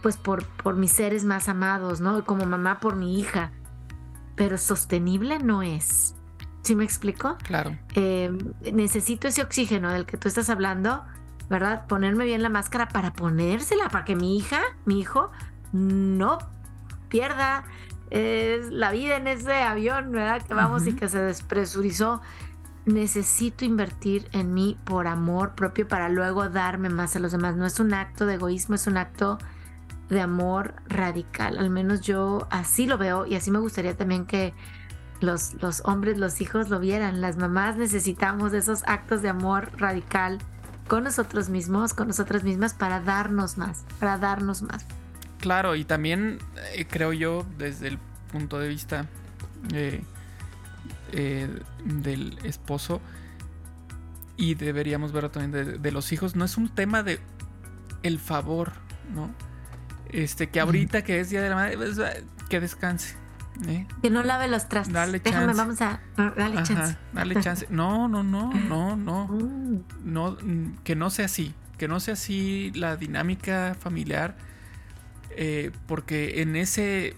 pues 0.01 0.17
por, 0.17 0.45
por 0.45 0.75
mis 0.75 0.91
seres 0.91 1.23
más 1.25 1.49
amados, 1.49 2.01
¿no? 2.01 2.23
Como 2.25 2.45
mamá 2.45 2.79
por 2.79 2.95
mi 2.95 3.19
hija. 3.19 3.51
Pero 4.35 4.57
sostenible 4.57 5.39
no 5.39 5.63
es. 5.63 6.15
¿Sí 6.61 6.75
me 6.75 6.83
explico? 6.83 7.37
Claro. 7.43 7.77
Em, 7.95 8.37
necesito 8.73 9.27
ese 9.27 9.41
oxígeno 9.41 9.91
del 9.91 10.05
que 10.05 10.17
tú 10.17 10.27
estás 10.27 10.49
hablando, 10.49 11.03
¿verdad? 11.49 11.87
Ponerme 11.87 12.25
bien 12.25 12.43
la 12.43 12.49
máscara 12.49 12.87
para 12.89 13.13
ponérsela, 13.13 13.89
para 13.89 14.05
que 14.05 14.15
mi 14.15 14.37
hija, 14.37 14.61
mi 14.85 14.99
hijo, 14.99 15.31
no 15.71 16.39
pierda 17.09 17.63
la 18.09 18.91
vida 18.91 19.17
en 19.17 19.27
ese 19.27 19.53
avión, 19.53 20.11
¿verdad? 20.11 20.41
Que 20.41 20.53
vamos 20.53 20.87
y 20.87 20.93
que 20.93 21.09
se 21.09 21.19
despresurizó. 21.19 22.21
Necesito 22.85 23.65
invertir 23.65 24.29
en 24.31 24.53
mí 24.53 24.77
por 24.85 25.07
amor 25.07 25.55
propio 25.55 25.87
para 25.87 26.07
luego 26.07 26.47
darme 26.47 26.89
más 26.89 27.15
a 27.17 27.19
los 27.19 27.33
demás. 27.33 27.57
No 27.57 27.65
es 27.65 27.79
un 27.79 27.93
acto 27.93 28.25
de 28.25 28.35
egoísmo, 28.35 28.75
es 28.75 28.87
un 28.87 28.97
acto 28.97 29.37
de 30.09 30.21
amor 30.21 30.75
radical. 30.87 31.57
Al 31.57 31.69
menos 31.69 32.01
yo 32.01 32.47
así 32.49 32.85
lo 32.85 32.97
veo 32.97 33.25
y 33.25 33.35
así 33.35 33.51
me 33.51 33.59
gustaría 33.59 33.95
también 33.95 34.25
que 34.25 34.53
los, 35.19 35.55
los 35.61 35.81
hombres, 35.85 36.17
los 36.17 36.41
hijos 36.41 36.69
lo 36.69 36.79
vieran. 36.79 37.21
Las 37.21 37.37
mamás 37.37 37.77
necesitamos 37.77 38.53
esos 38.53 38.83
actos 38.85 39.21
de 39.21 39.29
amor 39.29 39.71
radical 39.77 40.39
con 40.87 41.03
nosotros 41.03 41.49
mismos, 41.49 41.93
con 41.93 42.07
nosotras 42.07 42.43
mismas, 42.43 42.73
para 42.73 43.01
darnos 43.01 43.57
más, 43.57 43.83
para 43.99 44.17
darnos 44.17 44.61
más. 44.61 44.85
Claro, 45.39 45.75
y 45.75 45.83
también 45.83 46.39
eh, 46.73 46.85
creo 46.89 47.13
yo, 47.13 47.45
desde 47.57 47.89
el 47.89 47.99
punto 48.31 48.59
de 48.59 48.67
vista 48.67 49.05
eh, 49.73 50.01
eh, 51.11 51.47
del 51.83 52.37
esposo, 52.43 53.01
y 54.35 54.55
deberíamos 54.55 55.11
verlo 55.11 55.31
también 55.31 55.81
de, 55.81 55.91
los 55.91 56.11
hijos, 56.11 56.35
no 56.35 56.45
es 56.45 56.57
un 56.57 56.69
tema 56.69 57.03
de 57.03 57.19
el 58.03 58.19
favor, 58.19 58.71
¿no? 59.13 59.29
Este, 60.11 60.49
que 60.49 60.59
ahorita 60.59 61.03
que 61.03 61.19
es 61.19 61.29
Día 61.29 61.41
de 61.41 61.49
la 61.49 61.55
Madre, 61.55 61.77
pues, 61.77 61.99
que 62.49 62.59
descanse. 62.59 63.15
Que 64.01 64.09
no 64.09 64.21
lave 64.21 64.47
los 64.47 64.69
trastes. 64.69 64.93
Dale 64.93 65.19
Déjame, 65.19 65.53
vamos 65.53 65.81
a. 65.81 65.99
Dale 66.15 66.63
chance. 66.63 66.97
Dale 67.11 67.41
chance. 67.41 67.67
No, 67.71 68.07
no, 68.07 68.21
no, 68.23 68.53
no, 68.53 68.95
no. 68.95 69.27
Mm. 69.27 69.83
no. 70.03 70.37
Que 70.83 70.95
no 70.95 71.09
sea 71.09 71.25
así. 71.25 71.55
Que 71.77 71.87
no 71.87 71.99
sea 71.99 72.13
así 72.13 72.71
la 72.75 72.97
dinámica 72.97 73.75
familiar 73.79 74.35
eh, 75.39 75.71
porque 75.85 76.41
en 76.41 76.55
ese 76.55 77.15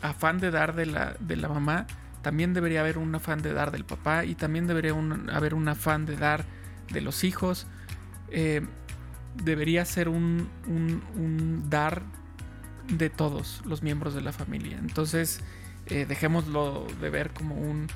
afán 0.00 0.38
de 0.40 0.50
dar 0.50 0.74
de 0.74 0.86
la, 0.86 1.14
de 1.20 1.36
la 1.36 1.48
mamá, 1.48 1.86
también 2.22 2.54
debería 2.54 2.80
haber 2.80 2.96
un 2.96 3.14
afán 3.14 3.42
de 3.42 3.52
dar 3.52 3.70
del 3.70 3.84
papá 3.84 4.24
y 4.24 4.34
también 4.34 4.66
debería 4.66 4.92
haber 5.32 5.52
un 5.52 5.68
afán 5.68 6.06
de 6.06 6.16
dar 6.16 6.46
de 6.90 7.02
los 7.02 7.24
hijos. 7.24 7.66
Eh, 8.30 8.66
debería 9.36 9.84
ser 9.84 10.08
un, 10.08 10.48
dar 11.68 12.02
de 12.88 13.10
todos 13.10 13.62
los 13.64 13.82
miembros 13.82 14.14
de 14.14 14.20
la 14.20 14.32
familia. 14.32 14.78
Entonces, 14.78 15.40
eh, 15.86 16.06
dejémoslo 16.06 16.86
de 17.00 17.10
ver 17.10 17.30
como 17.30 17.54
un... 17.54 17.88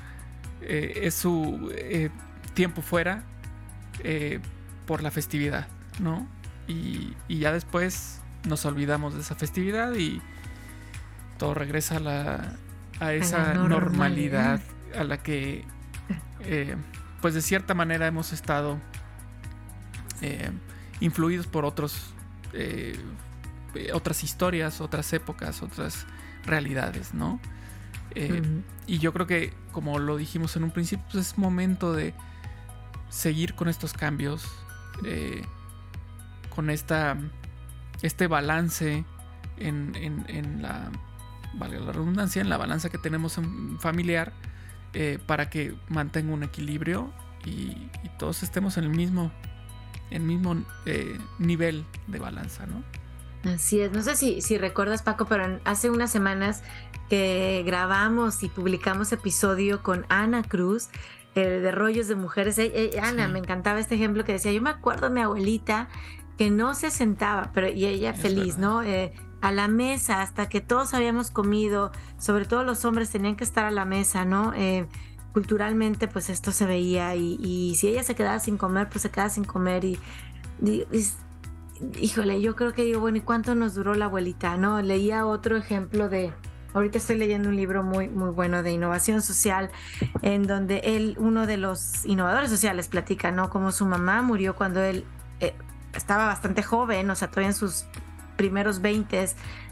es 0.61 1.13
su 1.13 1.71
tiempo 2.53 2.81
fuera 2.81 3.23
por 4.85 5.03
la 5.03 5.11
festividad, 5.11 5.67
¿no? 5.99 6.27
Y, 6.67 7.13
y 7.27 7.39
ya 7.39 7.51
después 7.51 8.21
nos 8.47 8.65
olvidamos 8.65 9.13
de 9.13 9.21
esa 9.21 9.35
festividad 9.35 9.93
y 9.95 10.21
todo 11.37 11.53
regresa 11.53 11.97
a, 11.97 11.99
la, 11.99 12.53
a 12.99 13.13
esa 13.13 13.53
normalidad. 13.53 14.59
a 14.97 15.03
la 15.03 15.17
que, 15.21 15.65
eh, 16.41 16.75
pues 17.21 17.33
de 17.33 17.41
cierta 17.41 17.73
manera 17.73 18.07
hemos 18.07 18.33
estado 18.33 18.77
eh, 20.21 20.49
influidos 20.99 21.47
por 21.47 21.65
otros, 21.65 22.13
eh, 22.53 22.99
otras 23.93 24.23
historias, 24.23 24.81
otras 24.81 25.11
épocas, 25.13 25.61
otras 25.61 26.05
realidades, 26.45 27.13
¿no? 27.13 27.39
Y 28.87 28.97
yo 28.97 29.13
creo 29.13 29.27
que, 29.27 29.53
como 29.71 29.99
lo 29.99 30.17
dijimos 30.17 30.55
en 30.55 30.63
un 30.63 30.71
principio, 30.71 31.05
pues 31.11 31.27
es 31.27 31.37
momento 31.37 31.93
de 31.93 32.15
seguir 33.09 33.53
con 33.53 33.67
estos 33.67 33.93
cambios, 33.93 34.43
con 36.49 36.71
esta 36.71 37.15
este 38.01 38.27
balance 38.27 39.05
en, 39.57 40.61
la, 40.61 40.91
valga 41.53 41.79
la 41.79 41.91
redundancia, 41.91 42.41
en 42.41 42.49
la 42.49 42.57
balanza 42.57 42.89
que 42.89 42.97
tenemos 42.97 43.37
en 43.37 43.79
familiar 43.79 44.33
eh, 44.93 45.19
para 45.25 45.49
que 45.49 45.75
mantenga 45.89 46.33
un 46.33 46.43
equilibrio 46.43 47.11
y, 47.45 47.89
todos 48.17 48.41
estemos 48.41 48.77
en 48.77 48.85
el 48.85 48.89
mismo, 48.89 49.31
el 50.11 50.23
mismo 50.23 50.55
eh, 50.85 51.19
nivel 51.39 51.85
de 52.07 52.19
balanza, 52.19 52.65
¿no? 52.65 52.83
Así 53.51 53.79
es, 53.79 53.91
no 53.91 54.01
sé 54.01 54.15
si, 54.15 54.41
si 54.41 54.57
recuerdas 54.57 55.03
Paco, 55.03 55.25
pero 55.25 55.59
hace 55.63 55.89
unas 55.89 56.11
semanas 56.11 56.63
que 57.09 57.63
grabamos 57.65 58.43
y 58.43 58.49
publicamos 58.49 59.11
episodio 59.11 59.81
con 59.83 60.05
Ana 60.09 60.43
Cruz, 60.43 60.89
de 61.35 61.71
Rollos 61.71 62.07
de 62.07 62.15
Mujeres. 62.15 62.59
Ana, 63.01 63.27
me 63.27 63.39
encantaba 63.39 63.79
este 63.79 63.95
ejemplo 63.95 64.25
que 64.25 64.33
decía, 64.33 64.51
yo 64.51 64.61
me 64.61 64.71
acuerdo 64.71 65.07
de 65.07 65.13
mi 65.13 65.21
abuelita 65.21 65.87
que 66.37 66.49
no 66.49 66.75
se 66.75 66.91
sentaba, 66.91 67.51
pero 67.53 67.67
y 67.67 67.85
ella 67.85 68.13
feliz, 68.13 68.57
¿no? 68.57 68.83
Eh, 68.83 69.13
a 69.41 69.51
la 69.51 69.67
mesa 69.67 70.21
hasta 70.21 70.49
que 70.49 70.61
todos 70.61 70.93
habíamos 70.93 71.29
comido, 71.31 71.91
sobre 72.17 72.45
todo 72.45 72.63
los 72.63 72.85
hombres 72.85 73.09
tenían 73.11 73.35
que 73.35 73.43
estar 73.43 73.65
a 73.65 73.71
la 73.71 73.85
mesa, 73.85 74.25
¿no? 74.25 74.53
Culturalmente 75.37 76.07
pues 76.07 76.31
esto 76.31 76.51
se 76.51 76.65
veía 76.65 77.15
y, 77.15 77.75
si 77.75 77.89
ella 77.89 78.01
se 78.01 78.15
quedaba 78.15 78.39
sin 78.39 78.57
comer, 78.57 78.89
pues 78.89 79.03
se 79.03 79.11
quedaba 79.11 79.29
sin 79.29 79.43
comer 79.43 79.85
y, 79.85 79.99
híjole, 82.01 82.41
yo 82.41 82.55
creo 82.55 82.73
que 82.73 82.81
digo, 82.81 83.01
bueno, 83.01 83.19
¿y 83.19 83.21
cuánto 83.21 83.53
nos 83.53 83.75
duró 83.75 83.93
la 83.93 84.05
abuelita? 84.05 84.57
¿No? 84.57 84.81
Leía 84.81 85.27
otro 85.27 85.55
ejemplo 85.55 86.09
de, 86.09 86.33
ahorita 86.73 86.97
estoy 86.97 87.19
leyendo 87.19 87.49
un 87.49 87.55
libro 87.55 87.83
muy, 87.83 88.07
muy 88.09 88.31
bueno 88.31 88.63
de 88.63 88.71
innovación 88.71 89.21
social, 89.21 89.69
en 90.23 90.47
donde 90.47 90.79
él, 90.83 91.15
uno 91.19 91.45
de 91.45 91.57
los 91.57 92.03
innovadores 92.05 92.49
sociales, 92.49 92.87
platica, 92.87 93.29
¿no? 93.29 93.51
Como 93.51 93.71
su 93.71 93.85
mamá 93.85 94.23
murió 94.23 94.55
cuando 94.55 94.81
él 94.81 95.05
eh, 95.39 95.53
estaba 95.93 96.25
bastante 96.25 96.63
joven, 96.63 97.11
o 97.11 97.15
sea, 97.15 97.27
todavía 97.27 97.49
en 97.49 97.55
sus 97.55 97.85
primeros 98.37 98.81
20, 98.81 99.23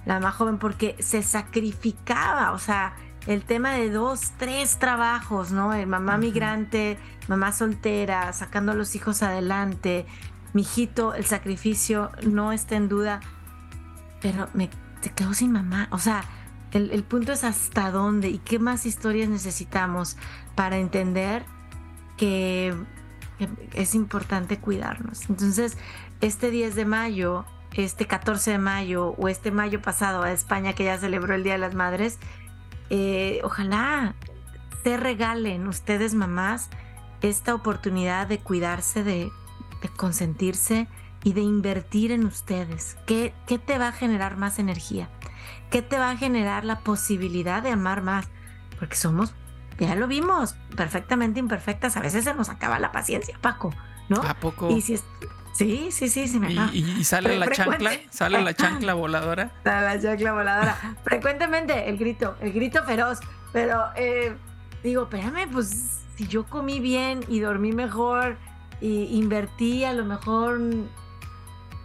la 0.06 0.19
más 0.19 0.36
joven, 0.36 0.60
porque 0.60 0.95
se 0.99 1.23
sacrificaba, 1.23 2.51
o 2.51 2.60
sea, 2.60 2.93
el 3.28 3.44
tema 3.44 3.74
de 3.74 3.90
dos, 3.90 4.34
tres 4.38 4.78
trabajos, 4.78 5.52
¿no? 5.52 5.74
El 5.74 5.88
mamá 5.88 6.18
migrante, 6.18 6.98
mamá 7.28 7.52
soltera, 7.52 8.32
sacando 8.34 8.72
a 8.72 8.76
los 8.76 8.96
hijos 8.96 9.24
adelante, 9.24 10.06
mi 10.54 10.62
hijito, 10.62 11.14
el 11.14 11.26
sacrificio 11.26 12.12
no 12.26 12.52
está 12.52 12.76
en 12.76 12.88
duda, 12.88 13.20
pero 14.22 14.48
me 14.54 14.70
te 15.02 15.10
quedo 15.12 15.34
sin 15.34 15.52
mamá, 15.52 15.88
o 15.92 16.00
sea, 16.00 16.24
el, 16.72 16.92
el 16.92 17.04
punto 17.04 17.32
es 17.32 17.44
hasta 17.44 17.92
dónde 17.92 18.30
y 18.30 18.40
qué 18.40 18.58
más 18.58 18.86
historias 18.86 19.30
necesitamos 19.30 20.18
para 20.56 20.78
entender 20.78 21.46
que 22.18 22.74
es 23.74 23.96
importante 23.96 24.58
cuidarnos. 24.60 25.30
Entonces, 25.30 25.78
este 26.22 26.52
10 26.52 26.76
de 26.76 26.86
mayo, 26.86 27.46
este 27.74 28.08
14 28.08 28.52
de 28.52 28.58
mayo 28.58 29.10
o 29.18 29.28
este 29.28 29.52
mayo 29.52 29.82
pasado 29.82 30.24
a 30.24 30.32
España 30.32 30.74
que 30.74 30.86
ya 30.86 30.98
celebró 30.98 31.36
el 31.36 31.44
Día 31.44 31.54
de 31.54 31.60
las 31.60 31.76
Madres, 31.76 32.20
eh, 32.89 33.41
ojalá 33.43 34.15
te 34.84 34.98
regalen 34.98 35.67
ustedes 35.67 36.13
mamás 36.13 36.69
esta 37.21 37.56
oportunidad 37.56 38.28
de 38.28 38.39
cuidarse, 38.39 39.04
de, 39.04 39.32
consentirse 39.98 40.88
y 41.24 41.34
de 41.34 41.41
invertir 41.41 42.12
en 42.12 42.26
ustedes. 42.26 42.98
¿Qué, 43.06 43.34
¿Qué 43.48 43.60
te 43.60 43.78
va 43.78 43.89
a 43.89 43.91
generar 43.91 44.38
más 44.38 44.60
energía? 44.60 45.10
¿Qué 45.69 45.82
te 45.82 45.98
va 45.98 46.12
a 46.12 46.17
generar 46.17 46.65
la 46.65 46.80
posibilidad 46.80 47.62
de 47.62 47.71
amar 47.71 48.02
más? 48.02 48.28
Porque 48.80 48.95
somos, 48.95 49.34
ya 49.80 49.95
lo 49.95 50.08
vimos, 50.08 50.56
perfectamente 50.76 51.39
imperfectas. 51.39 51.98
A 51.98 52.02
veces 52.02 52.24
se 52.24 52.34
nos 52.34 52.50
acaba 52.50 52.80
la 52.80 52.91
paciencia, 52.91 53.38
Paco, 53.41 53.74
¿no? 54.10 54.21
¿A 54.21 54.36
poco? 54.36 54.69
Y 54.69 54.82
si, 54.82 55.00
Sí, 55.56 55.88
sí, 55.89 56.10
sí, 56.10 56.28
sí 56.28 56.38
me 56.38 56.52
¿Y, 56.52 56.80
y, 57.00 57.04
sale 57.06 57.39
la 57.39 57.50
chancla? 57.50 57.91
¿Sale 58.10 58.41
la 58.41 58.54
chancla 58.54 58.94
voladora? 58.94 59.54
Sale 59.63 59.96
la 59.96 60.02
chancla 60.02 60.34
voladora. 60.34 60.98
Frecuentemente 61.06 61.88
el 61.88 61.98
grito, 61.98 62.36
el 62.41 62.52
grito 62.52 62.84
feroz. 62.84 63.20
Pero 63.54 63.86
eh, 63.96 64.36
digo, 64.84 65.04
espérame, 65.04 65.50
pues 65.50 66.02
si 66.18 66.28
yo 66.28 66.46
comí 66.46 66.82
bien 66.82 67.24
y 67.30 67.39
dormí 67.39 67.72
mejor 67.72 68.38
y 68.82 69.18
invertí, 69.18 69.86
a 69.86 69.94
lo 69.94 70.04
mejor 70.04 70.60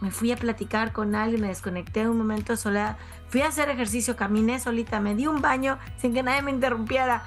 me 0.01 0.11
fui 0.11 0.33
a 0.33 0.37
platicar 0.37 0.93
con 0.93 1.15
alguien, 1.15 1.43
me 1.43 1.49
desconecté 1.49 2.09
un 2.09 2.19
momento 2.19 2.57
sola, 2.57 2.99
fui 3.29 3.43
a 3.43 3.47
hacer 3.47 3.69
ejercicio, 3.71 4.17
caminé 4.17 4.59
solita, 4.59 4.99
me 4.99 5.15
di 5.15 5.29
un 5.29 5.41
baño 5.41 5.79
sin 5.97 6.13
que 6.13 6.25
nadie 6.25 6.43
me 6.43 6.51
interrumpiera. 6.51 7.23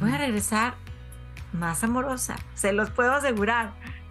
Voy 0.00 0.10
a 0.10 0.18
regresar 0.18 0.74
más 1.52 1.84
amorosa, 1.84 2.34
se 2.54 2.72
los 2.72 2.90
puedo 2.90 3.12
asegurar. 3.12 3.70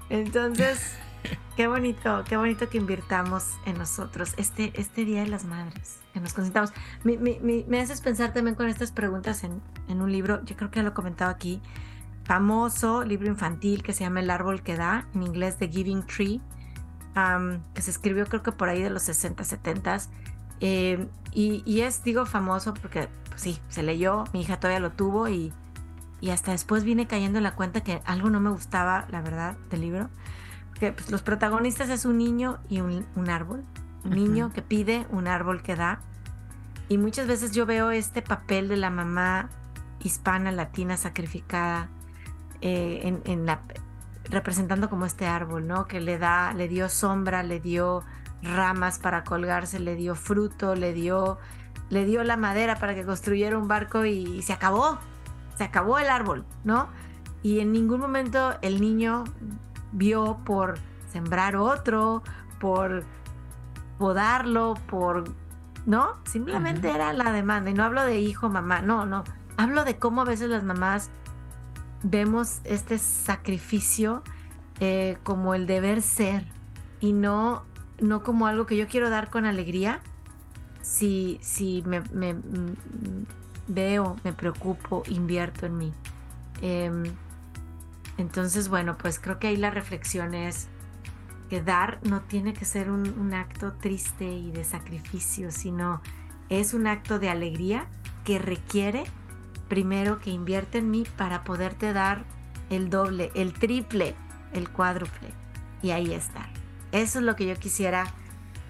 Entonces... 0.10 0.98
Qué 1.56 1.68
bonito, 1.68 2.24
qué 2.28 2.38
bonito 2.38 2.70
que 2.70 2.78
invirtamos 2.78 3.58
en 3.66 3.78
nosotros 3.78 4.34
este, 4.38 4.72
este 4.80 5.06
Día 5.06 5.22
de 5.22 5.28
las 5.28 5.46
Madres, 5.46 6.00
que 6.14 6.20
nos 6.20 6.34
consentamos. 6.34 6.72
Me, 7.04 7.82
haces 7.82 8.02
pensar 8.02 8.34
también 8.34 8.56
con 8.56 8.68
estas 8.68 8.92
preguntas 8.92 9.44
en, 9.44 9.62
un 9.90 10.12
libro, 10.12 10.44
yo 10.46 10.56
creo 10.56 10.72
que 10.72 10.78
ya 10.78 10.84
lo 10.84 10.90
he 10.90 10.94
comentado 10.94 11.32
aquí, 11.32 11.62
famoso 12.24 13.04
libro 13.04 13.28
infantil 13.28 13.84
que 13.84 13.94
se 13.94 14.04
llama 14.04 14.22
El 14.22 14.30
árbol 14.30 14.62
que 14.62 14.78
da, 14.78 15.08
en 15.14 15.24
inglés 15.24 15.58
The 15.58 15.68
Giving 15.68 16.06
Tree, 16.06 16.42
que 17.74 17.82
se 17.82 17.92
escribió 17.92 18.26
creo 18.28 18.42
que 18.42 18.54
por 18.54 18.70
ahí 18.70 18.82
de 18.82 18.90
los 18.90 19.04
60, 19.04 19.44
70. 19.44 19.98
Eh, 20.62 21.08
y, 21.34 21.82
es, 21.82 22.04
digo, 22.04 22.26
famoso 22.26 22.74
porque 22.74 23.10
pues 23.28 23.42
sí, 23.42 23.60
se 23.68 23.84
leyó, 23.84 24.24
mi 24.32 24.42
hija 24.42 24.60
todavía 24.60 24.80
lo 24.80 24.92
tuvo 24.92 25.28
y, 25.28 25.52
y 26.22 26.30
hasta 26.30 26.52
después 26.52 26.86
vine 26.86 27.08
cayendo 27.08 27.40
en 27.40 27.44
la 27.44 27.56
cuenta 27.56 27.82
que 27.82 28.02
algo 28.06 28.30
no 28.30 28.40
me 28.40 28.50
gustaba, 28.50 29.08
la 29.10 29.22
verdad, 29.22 29.58
del 29.70 29.82
libro 29.82 30.10
que 30.80 30.94
pues, 30.94 31.12
los 31.12 31.22
protagonistas 31.22 31.90
es 31.90 32.06
un 32.06 32.18
niño 32.18 32.60
y 32.70 32.80
un, 32.80 33.30
árbol. 33.30 33.64
Un 34.06 34.12
niño 34.12 34.52
que 34.54 34.62
pide, 34.62 35.06
un 35.12 35.28
árbol 35.28 35.62
que 35.62 35.76
da. 35.76 36.00
Y 36.88 36.98
muchas 36.98 37.28
veces 37.28 37.52
yo 37.52 37.66
veo 37.66 37.92
este 37.92 38.22
papel 38.22 38.68
de 38.68 38.78
la 38.78 38.90
mamá 38.90 39.50
hispana, 40.02 40.52
latina, 40.52 40.98
sacrificada, 40.98 41.90
eh, 42.62 43.22
en, 43.26 43.46
la, 43.46 43.60
representando 44.30 44.90
como 44.90 45.06
este 45.06 45.28
árbol, 45.28 45.68
¿no? 45.68 45.86
Que 45.86 46.00
le 46.00 46.18
da, 46.18 46.54
le 46.54 46.68
dio 46.68 46.90
sombra, 46.90 47.44
le 47.44 47.60
dio 47.60 48.04
ramas 48.42 49.00
para 49.00 49.24
colgarse, 49.24 49.80
le 49.80 49.96
dio 49.96 50.16
fruto, 50.16 50.76
le 50.76 50.94
dio, 50.94 51.38
le 51.90 52.06
dio 52.06 52.24
la 52.24 52.38
madera 52.38 52.78
para 52.78 52.96
que 52.96 53.06
construyera 53.06 53.58
un 53.58 53.68
barco 53.68 54.06
y, 54.06 54.42
se 54.42 54.54
acabó. 54.54 54.98
se 55.58 55.66
acabó 55.66 56.00
el 56.00 56.10
árbol, 56.10 56.46
¿no? 56.64 56.88
Y 57.44 57.60
en 57.60 57.72
ningún 57.72 58.00
momento 58.00 58.58
el 58.62 58.82
niño 58.82 59.26
vio 59.92 60.40
por 60.46 60.78
sembrar 61.12 61.56
otro, 61.56 62.24
por 62.60 63.04
podarlo, 63.98 64.76
por... 64.88 65.34
¿No? 65.86 66.18
Simplemente 66.26 66.90
era 66.90 67.14
la 67.14 67.32
demanda. 67.32 67.72
Y 67.72 67.74
no 67.74 67.84
hablo 67.84 68.04
de 68.04 68.20
hijo, 68.20 68.50
mamá, 68.50 68.82
no, 68.82 69.06
no. 69.06 69.24
Hablo 69.58 69.86
de 69.86 69.98
cómo 69.98 70.22
a 70.22 70.26
veces 70.26 70.50
las 70.50 70.64
mamás 70.64 71.10
vemos 72.04 72.60
este 72.64 72.98
sacrificio 72.98 74.24
eh, 74.80 75.18
como 75.24 75.56
el 75.56 75.68
deber 75.68 76.02
ser 76.02 76.46
y 77.00 77.14
no, 77.14 77.64
no 78.00 78.24
como 78.24 78.48
algo 78.48 78.66
que 78.66 78.78
yo 78.78 78.88
quiero 78.88 79.10
dar 79.10 79.30
con 79.30 79.46
alegría. 79.46 80.00
Si, 80.82 81.40
si 81.42 81.84
me, 81.86 82.02
mm, 82.02 83.26
veo, 83.68 84.16
me 84.24 84.34
preocupo, 84.34 85.04
invierto 85.08 85.66
en 85.66 85.78
mí. 85.78 85.94
Em, 86.62 87.04
entonces, 88.20 88.68
bueno, 88.68 88.98
pues 88.98 89.18
creo 89.18 89.40
que 89.40 89.48
ahí 89.48 89.56
la 89.56 89.70
reflexión 89.70 90.34
es 90.34 90.68
que 91.50 91.62
dar 91.62 92.00
no 92.04 92.22
tiene 92.22 92.54
que 92.54 92.66
ser 92.66 92.92
un, 92.92 93.34
acto 93.34 93.72
triste 93.74 94.26
y 94.26 94.52
de 94.52 94.66
sacrificio, 94.66 95.52
sino 95.52 96.02
es 96.50 96.74
un 96.74 96.86
acto 96.86 97.18
de 97.18 97.30
alegría 97.30 97.88
que 98.26 98.38
requiere 98.38 99.06
primero 99.70 100.20
que 100.20 100.32
invierte 100.32 100.80
en 100.80 100.92
mí 100.92 101.06
para 101.16 101.46
poderte 101.46 101.94
dar 101.94 102.26
el 102.70 102.90
doble, 102.90 103.32
el 103.36 103.54
triple, 103.54 104.16
el 104.52 104.70
cuádruple. 104.70 105.30
Y 105.82 105.92
ahí 105.92 106.14
está. 106.14 106.50
Eso 106.92 107.20
es 107.20 107.26
lo 107.26 107.38
que 107.38 107.48
yo 107.48 107.56
quisiera 107.56 108.06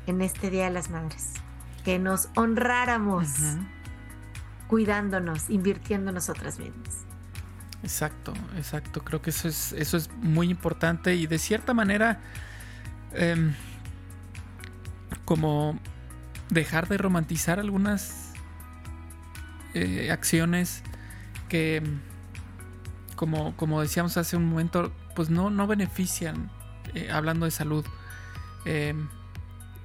en 0.06 0.22
este 0.22 0.52
Día 0.52 0.66
de 0.66 0.72
las 0.72 0.92
Madres. 0.92 1.34
Que 1.84 1.98
nos 1.98 2.30
honráramos 2.36 3.30
cuidándonos, 4.68 5.50
invirtiendo 5.50 6.10
en 6.10 6.16
nosotras 6.16 6.60
mismas. 6.60 7.09
Exacto, 7.84 8.34
exacto. 8.58 9.02
Creo 9.04 9.22
que 9.22 9.30
eso 9.30 9.48
es, 9.48 9.74
eso 9.74 9.98
es 9.98 10.10
muy 10.22 10.50
importante 10.50 11.16
y 11.16 11.28
de 11.28 11.38
cierta 11.38 11.74
manera 11.74 12.20
em, 13.14 13.54
como 15.26 15.80
dejar 16.50 16.88
de 16.88 16.98
romantizar 16.98 17.60
algunas 17.60 18.34
eh, 19.74 20.10
acciones 20.12 20.84
que, 21.48 21.82
como, 23.16 23.56
como 23.56 23.82
decíamos 23.82 24.18
hace 24.18 24.36
un 24.36 24.50
momento, 24.50 24.92
pues 25.16 25.30
no, 25.30 25.50
no 25.50 25.66
benefician, 25.68 26.52
eh, 26.94 27.10
hablando 27.12 27.46
de 27.46 27.52
salud. 27.52 27.86
Em, 28.66 29.08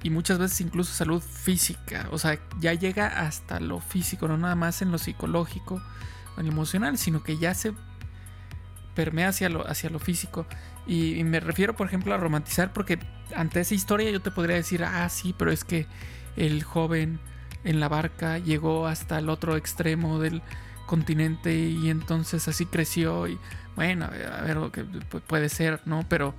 y 0.03 0.09
muchas 0.09 0.37
veces 0.37 0.61
incluso 0.61 0.93
salud 0.93 1.21
física. 1.21 2.07
O 2.11 2.19
sea, 2.19 2.39
ya 2.59 2.73
llega 2.73 3.07
hasta 3.21 3.59
lo 3.59 3.79
físico, 3.79 4.27
no 4.27 4.37
nada 4.37 4.55
más 4.55 4.81
en 4.81 4.91
lo 4.91 4.97
psicológico 4.97 5.81
en 6.37 6.45
lo 6.45 6.51
emocional, 6.51 6.97
sino 6.97 7.23
que 7.23 7.37
ya 7.37 7.53
se 7.53 7.73
permea 8.95 9.29
hacia 9.29 9.49
lo, 9.49 9.67
hacia 9.67 9.89
lo 9.89 9.99
físico. 9.99 10.45
Y, 10.87 11.23
me 11.23 11.39
refiero, 11.39 11.75
por 11.75 11.87
ejemplo, 11.87 12.13
a 12.13 12.17
romantizar, 12.17 12.73
porque 12.73 12.99
ante 13.35 13.59
esa 13.59 13.75
historia 13.75 14.09
yo 14.11 14.21
te 14.21 14.31
podría 14.31 14.55
decir, 14.55 14.83
ah, 14.83 15.07
sí, 15.09 15.35
pero 15.37 15.51
es 15.51 15.63
que 15.63 15.87
el 16.37 16.63
joven 16.63 17.19
en 17.63 17.79
la 17.79 17.87
barca 17.87 18.37
llegó 18.37 18.87
hasta 18.87 19.17
el 19.19 19.29
otro 19.29 19.57
extremo 19.57 20.19
del 20.19 20.41
continente 20.85 21.55
y 21.55 21.89
entonces 21.89 22.47
así 22.47 22.67
creció 22.67 23.27
y 23.27 23.39
bueno, 23.75 24.05
a 24.05 24.41
ver, 24.41 24.57
puede 25.27 25.49
ser, 25.49 25.81
¿no? 25.85 26.05
Pero, 26.07 26.35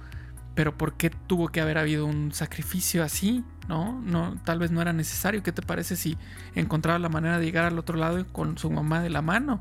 pero 0.55 0.79
¿por 0.79 0.95
qué 0.95 1.11
tuvo 1.11 1.49
que 1.49 1.61
haber 1.61 1.79
habido 1.79 2.07
un 2.07 2.33
sacrificio 2.33 3.03
así? 3.03 3.45
¿no? 3.69 4.01
No, 4.05 4.37
tal 4.45 4.59
vez 4.59 4.71
no 4.71 4.81
era 4.81 4.93
necesario. 4.93 5.43
¿Qué 5.43 5.53
te 5.53 5.63
parece 5.63 5.97
si 5.97 6.17
encontraba 6.55 6.99
la 6.99 7.09
manera 7.09 7.39
de 7.39 7.45
llegar 7.45 7.65
al 7.65 7.79
otro 7.79 7.97
lado 7.97 8.25
con 8.33 8.59
su 8.59 8.71
mamá 8.71 9.03
de 9.03 9.11
la 9.11 9.23
mano? 9.23 9.61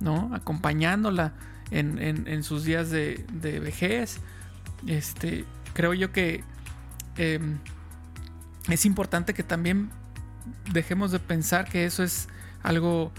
¿No? 0.00 0.30
Acompañándola 0.34 1.34
en, 1.70 2.42
sus 2.42 2.64
días 2.64 2.90
de, 2.90 3.24
vejez. 3.62 4.18
Este, 4.86 5.44
creo 5.74 5.94
yo 5.94 6.12
que 6.12 6.42
em, 7.16 7.58
es 8.68 8.86
importante 8.86 9.34
que 9.34 9.42
también 9.42 9.90
dejemos 10.72 11.12
de 11.12 11.18
pensar 11.18 11.68
que 11.68 11.84
eso 11.84 12.02
es 12.02 12.28
algo 12.62 13.12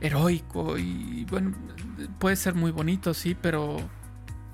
heroico 0.00 0.76
y 0.78 1.24
bueno, 1.30 1.52
puede 2.18 2.36
ser 2.36 2.54
muy 2.54 2.70
bonito, 2.70 3.14
sí, 3.14 3.36
pero 3.40 3.76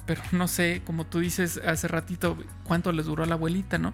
pero 0.07 0.23
no 0.33 0.49
sé, 0.49 0.81
como 0.87 1.05
tú 1.05 1.19
dices 1.19 1.61
hace 1.67 1.87
ratito, 1.87 2.39
cuánto 2.65 2.93
les 2.93 3.05
duró 3.05 3.25
a 3.25 3.27
la 3.27 3.35
abuelita, 3.35 3.77
¿no? 3.77 3.93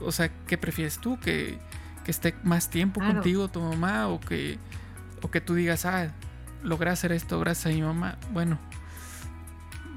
o 0.00 0.12
sea, 0.12 0.30
¿qué 0.46 0.58
prefieres 0.58 0.98
tú? 0.98 1.18
¿Que, 1.18 1.58
esté 2.06 2.36
más 2.44 2.70
tiempo 2.70 3.00
contigo 3.00 3.48
tu 3.48 3.60
mamá 3.60 4.06
o 4.06 4.20
que, 4.20 4.58
o 5.22 5.30
que 5.30 5.40
tú 5.40 5.54
digas, 5.54 5.84
ah, 5.86 6.12
logré 6.62 6.90
hacer 6.90 7.12
esto 7.12 7.38
gracias 7.40 7.66
a 7.66 7.76
mi 7.76 7.82
mamá? 7.82 8.16
Bueno, 8.32 8.58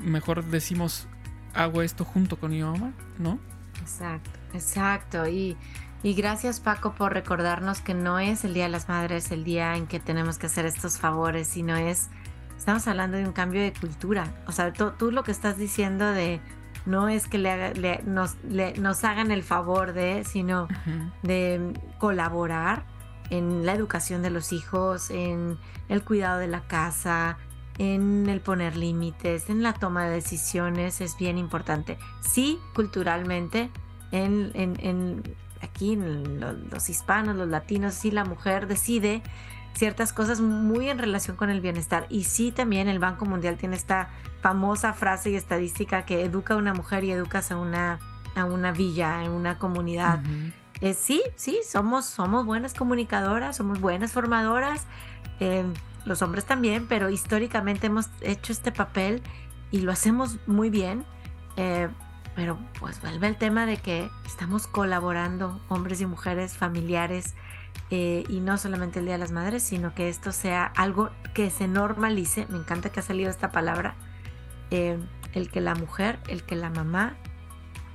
mejor 0.03 0.43
decimos, 0.45 1.07
hago 1.53 1.81
esto 1.81 2.05
junto 2.05 2.39
con 2.39 2.51
mi 2.51 2.61
mamá, 2.61 2.93
¿no? 3.17 3.39
Exacto, 3.81 4.29
exacto. 4.53 5.27
Y, 5.27 5.57
y 6.03 6.13
gracias 6.13 6.59
Paco 6.59 6.93
por 6.93 7.13
recordarnos 7.13 7.81
que 7.81 7.93
no 7.93 8.19
es 8.19 8.45
el 8.45 8.53
Día 8.53 8.63
de 8.63 8.69
las 8.69 8.87
Madres 8.87 9.31
el 9.31 9.43
día 9.43 9.75
en 9.75 9.87
que 9.87 9.99
tenemos 9.99 10.37
que 10.37 10.47
hacer 10.47 10.65
estos 10.65 10.97
favores, 10.97 11.47
sino 11.47 11.75
es, 11.75 12.09
estamos 12.57 12.87
hablando 12.87 13.17
de 13.17 13.25
un 13.25 13.33
cambio 13.33 13.61
de 13.61 13.73
cultura. 13.73 14.31
O 14.47 14.51
sea, 14.51 14.71
tú 14.73 15.11
lo 15.11 15.23
que 15.23 15.31
estás 15.31 15.57
diciendo 15.57 16.11
de 16.11 16.39
no 16.85 17.09
es 17.09 17.27
que 17.27 17.37
le, 17.37 18.01
nos, 18.05 19.03
hagan 19.03 19.31
el 19.31 19.43
favor 19.43 19.93
de, 19.93 20.23
sino 20.23 20.67
de 21.23 21.73
colaborar 21.99 22.83
en 23.29 23.65
la 23.65 23.73
educación 23.73 24.21
de 24.21 24.29
los 24.29 24.51
hijos, 24.53 25.09
en 25.09 25.57
el 25.87 26.03
cuidado 26.03 26.39
de 26.39 26.47
la 26.47 26.61
casa, 26.61 27.37
en 27.77 28.27
el 28.27 28.41
poner 28.41 28.75
límites, 28.75 29.49
en 29.49 29.63
la 29.63 29.73
toma 29.73 30.05
de 30.05 30.11
decisiones, 30.11 31.01
es 31.01 31.17
bien 31.17 31.37
importante. 31.37 31.97
Sí, 32.21 32.59
culturalmente, 32.75 33.69
en, 34.11 35.23
aquí 35.61 35.93
en 35.93 36.39
los 36.69 36.89
hispanos, 36.89 37.35
los 37.35 37.47
latinos, 37.47 37.93
sí 37.93 38.11
la 38.11 38.25
mujer 38.25 38.67
decide 38.67 39.23
ciertas 39.73 40.11
cosas 40.11 40.41
muy 40.41 40.89
en 40.89 40.97
relación 40.97 41.37
con 41.37 41.49
el 41.49 41.61
bienestar. 41.61 42.05
Y 42.09 42.25
sí, 42.25 42.51
también 42.51 42.89
el 42.89 42.99
Banco 42.99 43.25
Mundial 43.25 43.57
tiene 43.57 43.77
esta 43.77 44.09
famosa 44.41 44.93
frase 44.93 45.31
y 45.31 45.35
estadística 45.35 46.05
que 46.05 46.23
educa 46.23 46.55
a 46.55 46.57
una 46.57 46.73
mujer 46.73 47.05
y 47.05 47.11
educas 47.11 47.51
a 47.51 47.57
una, 47.57 47.99
a 48.35 48.43
una 48.43 48.73
villa, 48.73 49.23
en 49.23 49.31
una 49.31 49.57
comunidad. 49.57 50.19
Eh, 50.81 50.93
sí, 50.93 51.21
sí, 51.35 51.59
somos, 51.67 52.05
somos 52.05 52.45
buenas 52.45 52.73
comunicadoras, 52.73 53.57
somos 53.57 53.81
buenas 53.81 54.13
formadoras, 54.13 54.85
eh, 55.39 55.65
los 56.05 56.21
hombres 56.21 56.45
también, 56.45 56.87
pero 56.87 57.09
históricamente 57.09 57.87
hemos 57.87 58.07
hecho 58.21 58.53
este 58.53 58.71
papel 58.71 59.21
y 59.71 59.81
lo 59.81 59.91
hacemos 59.91 60.37
muy 60.47 60.69
bien. 60.69 61.05
Eh, 61.57 61.89
pero 62.35 62.57
pues 62.79 63.01
vuelve 63.01 63.27
el 63.27 63.35
tema 63.35 63.65
de 63.65 63.75
que 63.77 64.09
estamos 64.25 64.65
colaborando, 64.65 65.59
hombres 65.67 65.99
y 65.99 66.05
mujeres, 66.05 66.55
familiares, 66.55 67.35
y 67.91 68.39
no 68.41 68.57
solamente 68.59 68.99
el 68.99 69.05
Día 69.05 69.15
de 69.15 69.19
las 69.19 69.31
Madres, 69.31 69.63
sino 69.63 69.95
que 69.95 70.09
esto 70.09 70.31
sea 70.31 70.63
algo 70.77 71.09
que 71.33 71.49
se 71.49 71.67
normalice, 71.67 72.45
me 72.49 72.59
encanta 72.59 72.91
que 72.91 72.99
ha 72.99 73.03
salido 73.03 73.31
esta 73.31 73.51
palabra, 73.51 73.95
el 74.69 75.49
que 75.51 75.59
la 75.59 75.73
mujer, 75.73 76.19
el 76.27 76.43
que 76.43 76.55
la 76.55 76.69
mamá 76.69 77.17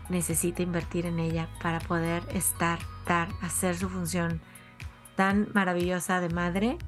necesita 0.09 0.62
invertir 0.62 1.07
en 1.07 1.19
ella 1.19 1.49
para 1.62 1.81
poder 1.81 2.23
estar, 2.33 2.79
dar, 3.07 3.29
hacer 3.43 3.77
su 3.77 3.88
función 3.88 4.40
tan 5.17 5.49
maravillosa 5.55 6.21
de 6.21 6.29
madre, 6.29 6.79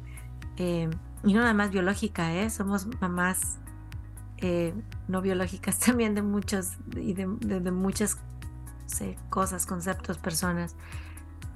eh, 0.56 0.90
y 1.24 1.32
no 1.32 1.40
nada 1.40 1.54
más 1.54 1.70
biológica, 1.70 2.48
somos 2.50 2.86
mamás 3.00 3.58
no 5.08 5.22
biológicas 5.22 5.78
también 5.86 6.14
de 6.14 6.22
muchos 6.22 6.72
y 6.94 7.14
de, 7.14 7.26
muchas 7.70 8.18
cosas, 9.30 9.66
conceptos, 9.66 10.18
personas 10.18 10.74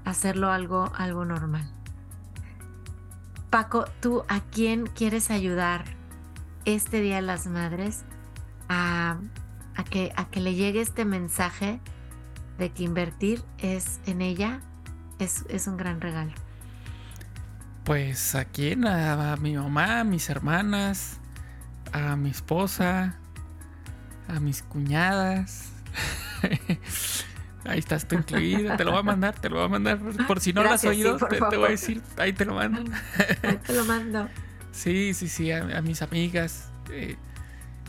hacerlo 0.04 0.50
algo, 0.50 0.90
algo 0.96 1.24
normal. 1.24 1.70
Paco, 3.50 3.84
¿tú 4.00 4.24
a 4.28 4.40
quién 4.40 4.86
quieres 4.86 5.30
ayudar 5.30 5.84
este 6.64 7.00
Día 7.00 7.16
de 7.16 7.22
las 7.22 7.46
Madres 7.46 8.04
a, 8.68 9.18
que, 9.84 10.12
a 10.16 10.28
que 10.28 10.40
le 10.40 10.54
llegue 10.54 10.80
este 10.80 11.04
mensaje 11.04 11.80
de 12.58 12.70
que 12.70 12.82
invertir 12.84 13.42
es 13.58 14.00
en 14.06 14.20
ella 14.20 14.60
es, 15.18 15.44
es 15.48 15.66
un 15.66 15.76
gran 15.76 16.00
regalo? 16.00 16.32
Pues 17.84 18.34
a 18.34 18.44
quién, 18.44 18.86
a, 18.86 19.36
mi 19.36 19.56
mamá, 19.56 20.00
a 20.00 20.04
mis 20.04 20.28
hermanas, 20.30 21.18
a 21.92 22.16
mi 22.16 22.30
esposa, 22.30 23.16
a 24.28 24.40
mis 24.40 24.62
cuñadas. 24.62 25.72
Ahí 27.64 27.78
estás 27.78 28.06
tú 28.08 28.16
incluida, 28.16 28.76
te 28.76 28.84
lo 28.84 28.92
voy 28.92 29.00
a 29.00 29.02
mandar, 29.02 29.34
te 29.34 29.50
lo 29.50 29.56
voy 29.56 29.64
a 29.66 29.68
mandar. 29.68 29.98
Por 30.26 30.40
si 30.40 30.52
no 30.52 30.62
lo 30.62 30.70
has 30.70 30.84
oído, 30.84 31.16
te, 31.16 31.38
voy 31.56 31.66
a 31.66 31.70
decir, 31.70 32.00
ahí 32.16 32.32
te 32.32 32.46
lo 32.46 32.54
mando. 32.54 32.90
Ahí 33.42 33.58
te 33.58 33.72
lo 33.74 33.84
mando. 33.84 34.28
Sí, 34.72 35.14
sí, 35.14 35.28
sí, 35.28 35.50
a, 35.50 35.82
mis 35.82 36.00
amigas. 36.00 36.70
Eh, 36.90 37.16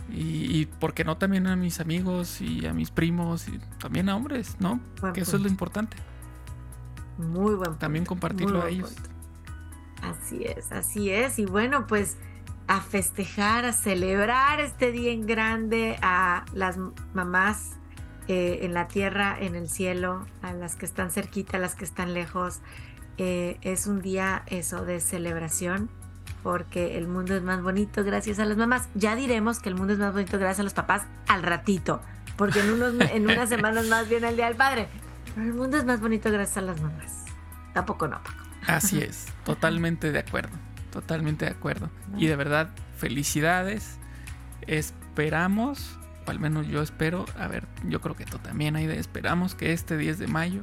y, 0.09 0.59
y, 0.59 0.65
por 0.65 0.93
qué 0.93 1.03
no 1.03 1.17
también 1.17 1.47
a 1.47 1.55
mis 1.55 1.79
amigos 1.79 2.41
y 2.41 2.65
a 2.65 2.73
mis 2.73 2.91
primos 2.91 3.47
y 3.47 3.59
también 3.79 4.09
a 4.09 4.15
hombres, 4.15 4.57
¿no? 4.59 4.79
que 5.13 5.21
eso 5.21 5.37
es 5.37 5.43
lo 5.43 5.49
importante. 5.49 5.97
Muy 7.17 7.55
buen 7.55 7.75
También 7.75 8.05
compartirlo 8.05 8.61
a 8.61 8.69
ellos. 8.69 8.95
Así 10.01 10.43
es, 10.43 10.71
así 10.71 11.11
es. 11.11 11.39
Y 11.39 11.45
bueno, 11.45 11.85
pues 11.87 12.17
a 12.67 12.81
festejar, 12.81 13.65
a 13.65 13.73
celebrar 13.73 14.59
este 14.59 14.91
día 14.91 15.11
en 15.11 15.27
grande 15.27 15.97
a 16.01 16.45
las 16.53 16.77
mamás 17.13 17.77
eh, 18.27 18.59
en 18.63 18.73
la 18.73 18.87
tierra, 18.87 19.37
en 19.39 19.55
el 19.55 19.69
cielo, 19.69 20.25
a 20.41 20.53
las 20.53 20.75
que 20.75 20.85
están 20.85 21.11
cerquita, 21.11 21.57
a 21.57 21.59
las 21.59 21.75
que 21.75 21.85
están 21.85 22.13
lejos. 22.13 22.61
Eh, 23.17 23.57
es 23.61 23.87
un 23.87 24.01
día 24.01 24.43
eso 24.47 24.85
de 24.85 24.99
celebración 24.99 25.89
porque 26.43 26.97
el 26.97 27.07
mundo 27.07 27.35
es 27.35 27.43
más 27.43 27.61
bonito 27.61 28.03
gracias 28.03 28.39
a 28.39 28.45
las 28.45 28.57
mamás. 28.57 28.89
Ya 28.95 29.15
diremos 29.15 29.59
que 29.59 29.69
el 29.69 29.75
mundo 29.75 29.93
es 29.93 29.99
más 29.99 30.13
bonito 30.13 30.37
gracias 30.37 30.59
a 30.59 30.63
los 30.63 30.73
papás 30.73 31.03
al 31.27 31.43
ratito, 31.43 32.01
porque 32.37 32.59
en, 32.59 32.71
unos, 32.71 32.93
en 33.11 33.23
unas 33.23 33.49
semanas 33.49 33.87
más 33.87 34.09
viene 34.09 34.29
el 34.29 34.35
Día 34.35 34.47
del 34.47 34.55
Padre. 34.55 34.87
Pero 35.35 35.47
el 35.47 35.53
mundo 35.53 35.77
es 35.77 35.85
más 35.85 35.99
bonito 35.99 36.31
gracias 36.31 36.57
a 36.57 36.61
las 36.61 36.81
mamás. 36.81 37.25
Tampoco 37.73 38.07
no, 38.07 38.21
Paco. 38.23 38.43
Así 38.67 38.99
es, 38.99 39.27
totalmente 39.43 40.11
de 40.11 40.19
acuerdo, 40.19 40.55
totalmente 40.91 41.45
de 41.45 41.51
acuerdo. 41.51 41.89
Y 42.17 42.27
de 42.27 42.35
verdad, 42.35 42.69
felicidades. 42.97 43.97
Esperamos, 44.67 45.97
o 46.27 46.31
al 46.31 46.39
menos 46.39 46.67
yo 46.67 46.81
espero, 46.81 47.25
a 47.39 47.47
ver, 47.47 47.65
yo 47.87 48.01
creo 48.01 48.15
que 48.15 48.25
tú 48.25 48.37
también, 48.37 48.75
Aide, 48.75 48.99
esperamos 48.99 49.55
que 49.55 49.73
este 49.73 49.97
10 49.97 50.19
de 50.19 50.27
mayo 50.27 50.61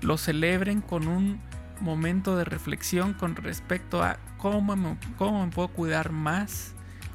lo 0.00 0.16
celebren 0.16 0.80
con 0.80 1.08
un 1.08 1.40
momento 1.80 2.36
de 2.36 2.44
reflexión 2.44 3.14
con 3.14 3.36
respecto 3.36 4.02
a 4.02 4.18
cómo 4.38 4.76
me, 4.76 4.98
cómo 5.18 5.44
me 5.44 5.50
puedo 5.52 5.68
cuidar 5.68 6.12
más, 6.12 6.74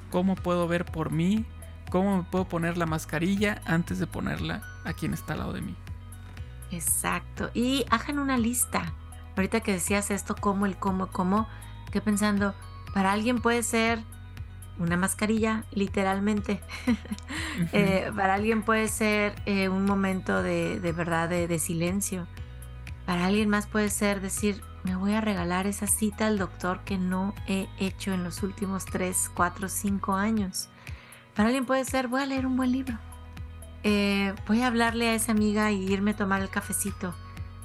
cómo 0.10 0.36
puedo 0.36 0.68
ver 0.68 0.86
por 0.86 1.12
mí, 1.12 1.46
cómo 1.90 2.18
me 2.18 2.24
puedo 2.24 2.46
poner 2.48 2.78
la 2.78 2.86
mascarilla 2.86 3.62
antes 3.66 4.00
de 4.00 4.08
ponerla 4.08 4.64
a 4.86 4.94
quien 4.94 5.14
está 5.14 5.34
al 5.34 5.40
lado 5.40 5.54
de 5.54 5.62
mí. 5.62 5.76
Exacto. 6.72 7.52
Y 7.54 7.86
hagan 7.90 8.20
una 8.20 8.38
lista. 8.38 8.94
Ahorita 9.36 9.60
que 9.60 9.74
decías 9.74 10.12
esto, 10.12 10.36
cómo, 10.36 10.66
el 10.66 10.78
cómo, 10.78 11.08
cómo, 11.08 11.48
que 11.92 12.02
pensando, 12.02 12.56
para 12.94 13.12
alguien 13.12 13.42
puede 13.42 13.64
ser 13.64 14.00
una 14.80 14.98
mascarilla, 14.98 15.66
literalmente. 15.72 16.62
Eh, 17.74 18.10
para 18.16 18.36
alguien 18.36 18.64
puede 18.64 18.88
ser 18.88 19.36
eh, 19.46 19.68
un 19.68 19.84
momento 19.84 20.42
de, 20.42 20.80
verdad 20.96 21.28
de 21.28 21.60
silencio. 21.60 22.26
Para 23.12 23.26
alguien 23.26 23.50
más 23.50 23.68
puede 23.68 23.90
ser 23.90 24.22
decir, 24.22 24.62
me 24.86 24.96
voy 24.96 25.12
a 25.16 25.20
regalar 25.20 25.68
esa 25.68 25.86
cita 25.86 26.28
al 26.28 26.38
doctor 26.38 26.80
que 26.86 26.98
no 26.98 27.34
he 27.46 27.68
hecho 27.78 28.14
en 28.14 28.24
los 28.24 28.42
últimos 28.42 28.86
3, 28.86 29.32
4, 29.34 29.68
5 29.68 30.14
años. 30.14 30.70
Para 31.36 31.48
alguien 31.48 31.66
puede 31.66 31.84
ser, 31.84 32.08
voy 32.08 32.22
a 32.22 32.26
leer 32.26 32.46
un 32.46 32.56
buen 32.56 32.72
libro. 32.72 32.98
Eh, 33.84 34.34
voy 34.48 34.62
a 34.62 34.68
hablarle 34.68 35.10
a 35.10 35.14
esa 35.14 35.34
amiga 35.34 35.74
y 35.74 35.92
irme 35.92 36.12
a 36.12 36.16
tomar 36.16 36.42
el 36.42 36.50
cafecito. 36.50 37.14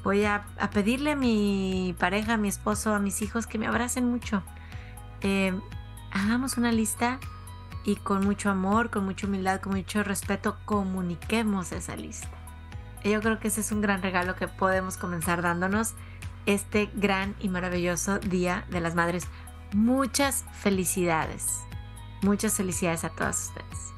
Voy 0.02 0.24
a, 0.24 0.46
pedirle 0.72 1.12
a 1.12 1.16
mi 1.16 1.94
pareja, 1.96 2.32
a 2.32 2.38
mi 2.38 2.48
esposo, 2.48 2.92
a 2.92 2.98
mis 2.98 3.22
hijos 3.22 3.46
que 3.46 3.56
me 3.56 3.68
abracen 3.68 4.10
mucho. 4.10 4.42
Eh, 5.20 5.56
hagamos 6.10 6.56
una 6.56 6.72
lista 6.72 7.20
y 7.84 7.94
con 7.94 8.24
mucho 8.24 8.50
amor, 8.50 8.90
con 8.90 9.04
mucha 9.04 9.28
humildad, 9.28 9.60
con 9.60 9.76
mucho 9.76 10.02
respeto, 10.02 10.56
comuniquemos 10.64 11.70
esa 11.70 11.94
lista. 11.94 12.45
Yo 13.10 13.20
creo 13.20 13.38
que 13.38 13.48
ese 13.48 13.60
es 13.60 13.70
un 13.70 13.80
gran 13.80 14.02
regalo 14.02 14.34
que 14.34 14.48
podemos 14.48 14.96
comenzar 14.96 15.40
dándonos 15.40 15.94
este 16.44 16.90
gran 16.94 17.36
y 17.40 17.48
maravilloso 17.48 18.18
Día 18.18 18.64
de 18.70 18.80
las 18.80 18.96
Madres. 18.96 19.28
Muchas 19.72 20.44
felicidades. 20.52 21.60
Muchas 22.22 22.54
felicidades 22.54 23.04
a 23.04 23.10
todas 23.10 23.48
ustedes. 23.48 23.92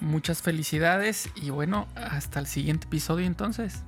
Muchas 0.00 0.40
felicidades 0.40 1.28
y 1.34 1.50
bueno, 1.50 1.86
hasta 1.96 2.40
el 2.40 2.46
siguiente 2.46 2.86
episodio 2.86 3.26
entonces. 3.26 3.82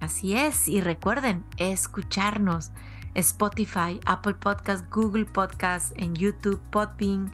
Así 0.00 0.34
es, 0.34 0.68
y 0.68 0.80
recuerden 0.80 1.44
escucharnos 1.58 2.70
Spotify, 3.14 4.00
Apple 4.06 4.34
Podcast, 4.34 4.88
Google 4.90 5.24
Podcast, 5.24 5.92
en 5.96 6.14
YouTube, 6.14 6.60
Podbean, 6.70 7.32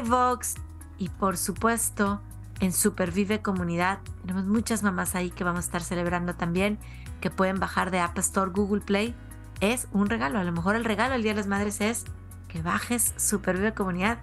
iVoox 0.00 0.56
y 0.98 1.08
por 1.08 1.36
supuesto 1.36 2.20
en 2.60 2.72
Supervive 2.72 3.42
Comunidad. 3.42 3.98
Tenemos 4.22 4.44
muchas 4.44 4.82
mamás 4.82 5.14
ahí 5.14 5.30
que 5.30 5.44
vamos 5.44 5.64
a 5.64 5.66
estar 5.66 5.82
celebrando 5.82 6.34
también 6.34 6.78
que 7.20 7.30
pueden 7.30 7.60
bajar 7.60 7.90
de 7.90 8.00
App 8.00 8.18
Store, 8.18 8.50
Google 8.50 8.80
Play, 8.80 9.14
es 9.60 9.88
un 9.92 10.08
regalo. 10.08 10.38
A 10.38 10.44
lo 10.44 10.52
mejor 10.52 10.74
el 10.74 10.84
regalo 10.84 11.14
el 11.14 11.22
Día 11.22 11.32
de 11.32 11.38
las 11.38 11.46
Madres 11.46 11.80
es 11.80 12.04
que 12.48 12.62
bajes 12.62 13.14
Supervive 13.16 13.74
Comunidad 13.74 14.18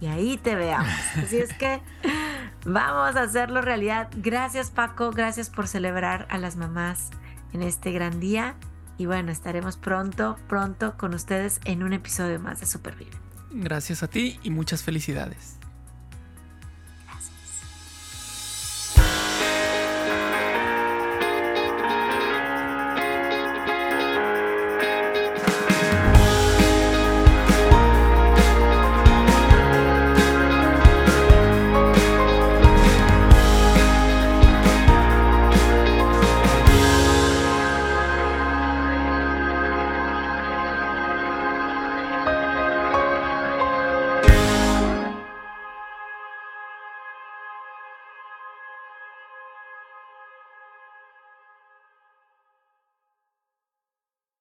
y 0.00 0.06
ahí 0.06 0.36
te 0.36 0.54
veamos. 0.54 0.92
Así 1.16 1.38
es 1.38 1.52
que 1.54 1.80
vamos 2.64 3.16
a 3.16 3.22
hacerlo 3.22 3.62
realidad. 3.62 4.08
Gracias 4.16 4.70
Paco, 4.70 5.10
gracias 5.10 5.50
por 5.50 5.68
celebrar 5.68 6.26
a 6.30 6.38
las 6.38 6.56
mamás 6.56 7.10
en 7.52 7.62
este 7.62 7.92
gran 7.92 8.20
día. 8.20 8.56
Y 8.98 9.06
bueno, 9.06 9.30
estaremos 9.30 9.76
pronto, 9.76 10.36
pronto 10.48 10.96
con 10.96 11.14
ustedes 11.14 11.60
en 11.64 11.82
un 11.82 11.92
episodio 11.92 12.40
más 12.40 12.60
de 12.60 12.66
Supervive. 12.66 13.12
Gracias 13.50 14.02
a 14.02 14.08
ti 14.08 14.40
y 14.42 14.50
muchas 14.50 14.82
felicidades. 14.82 15.58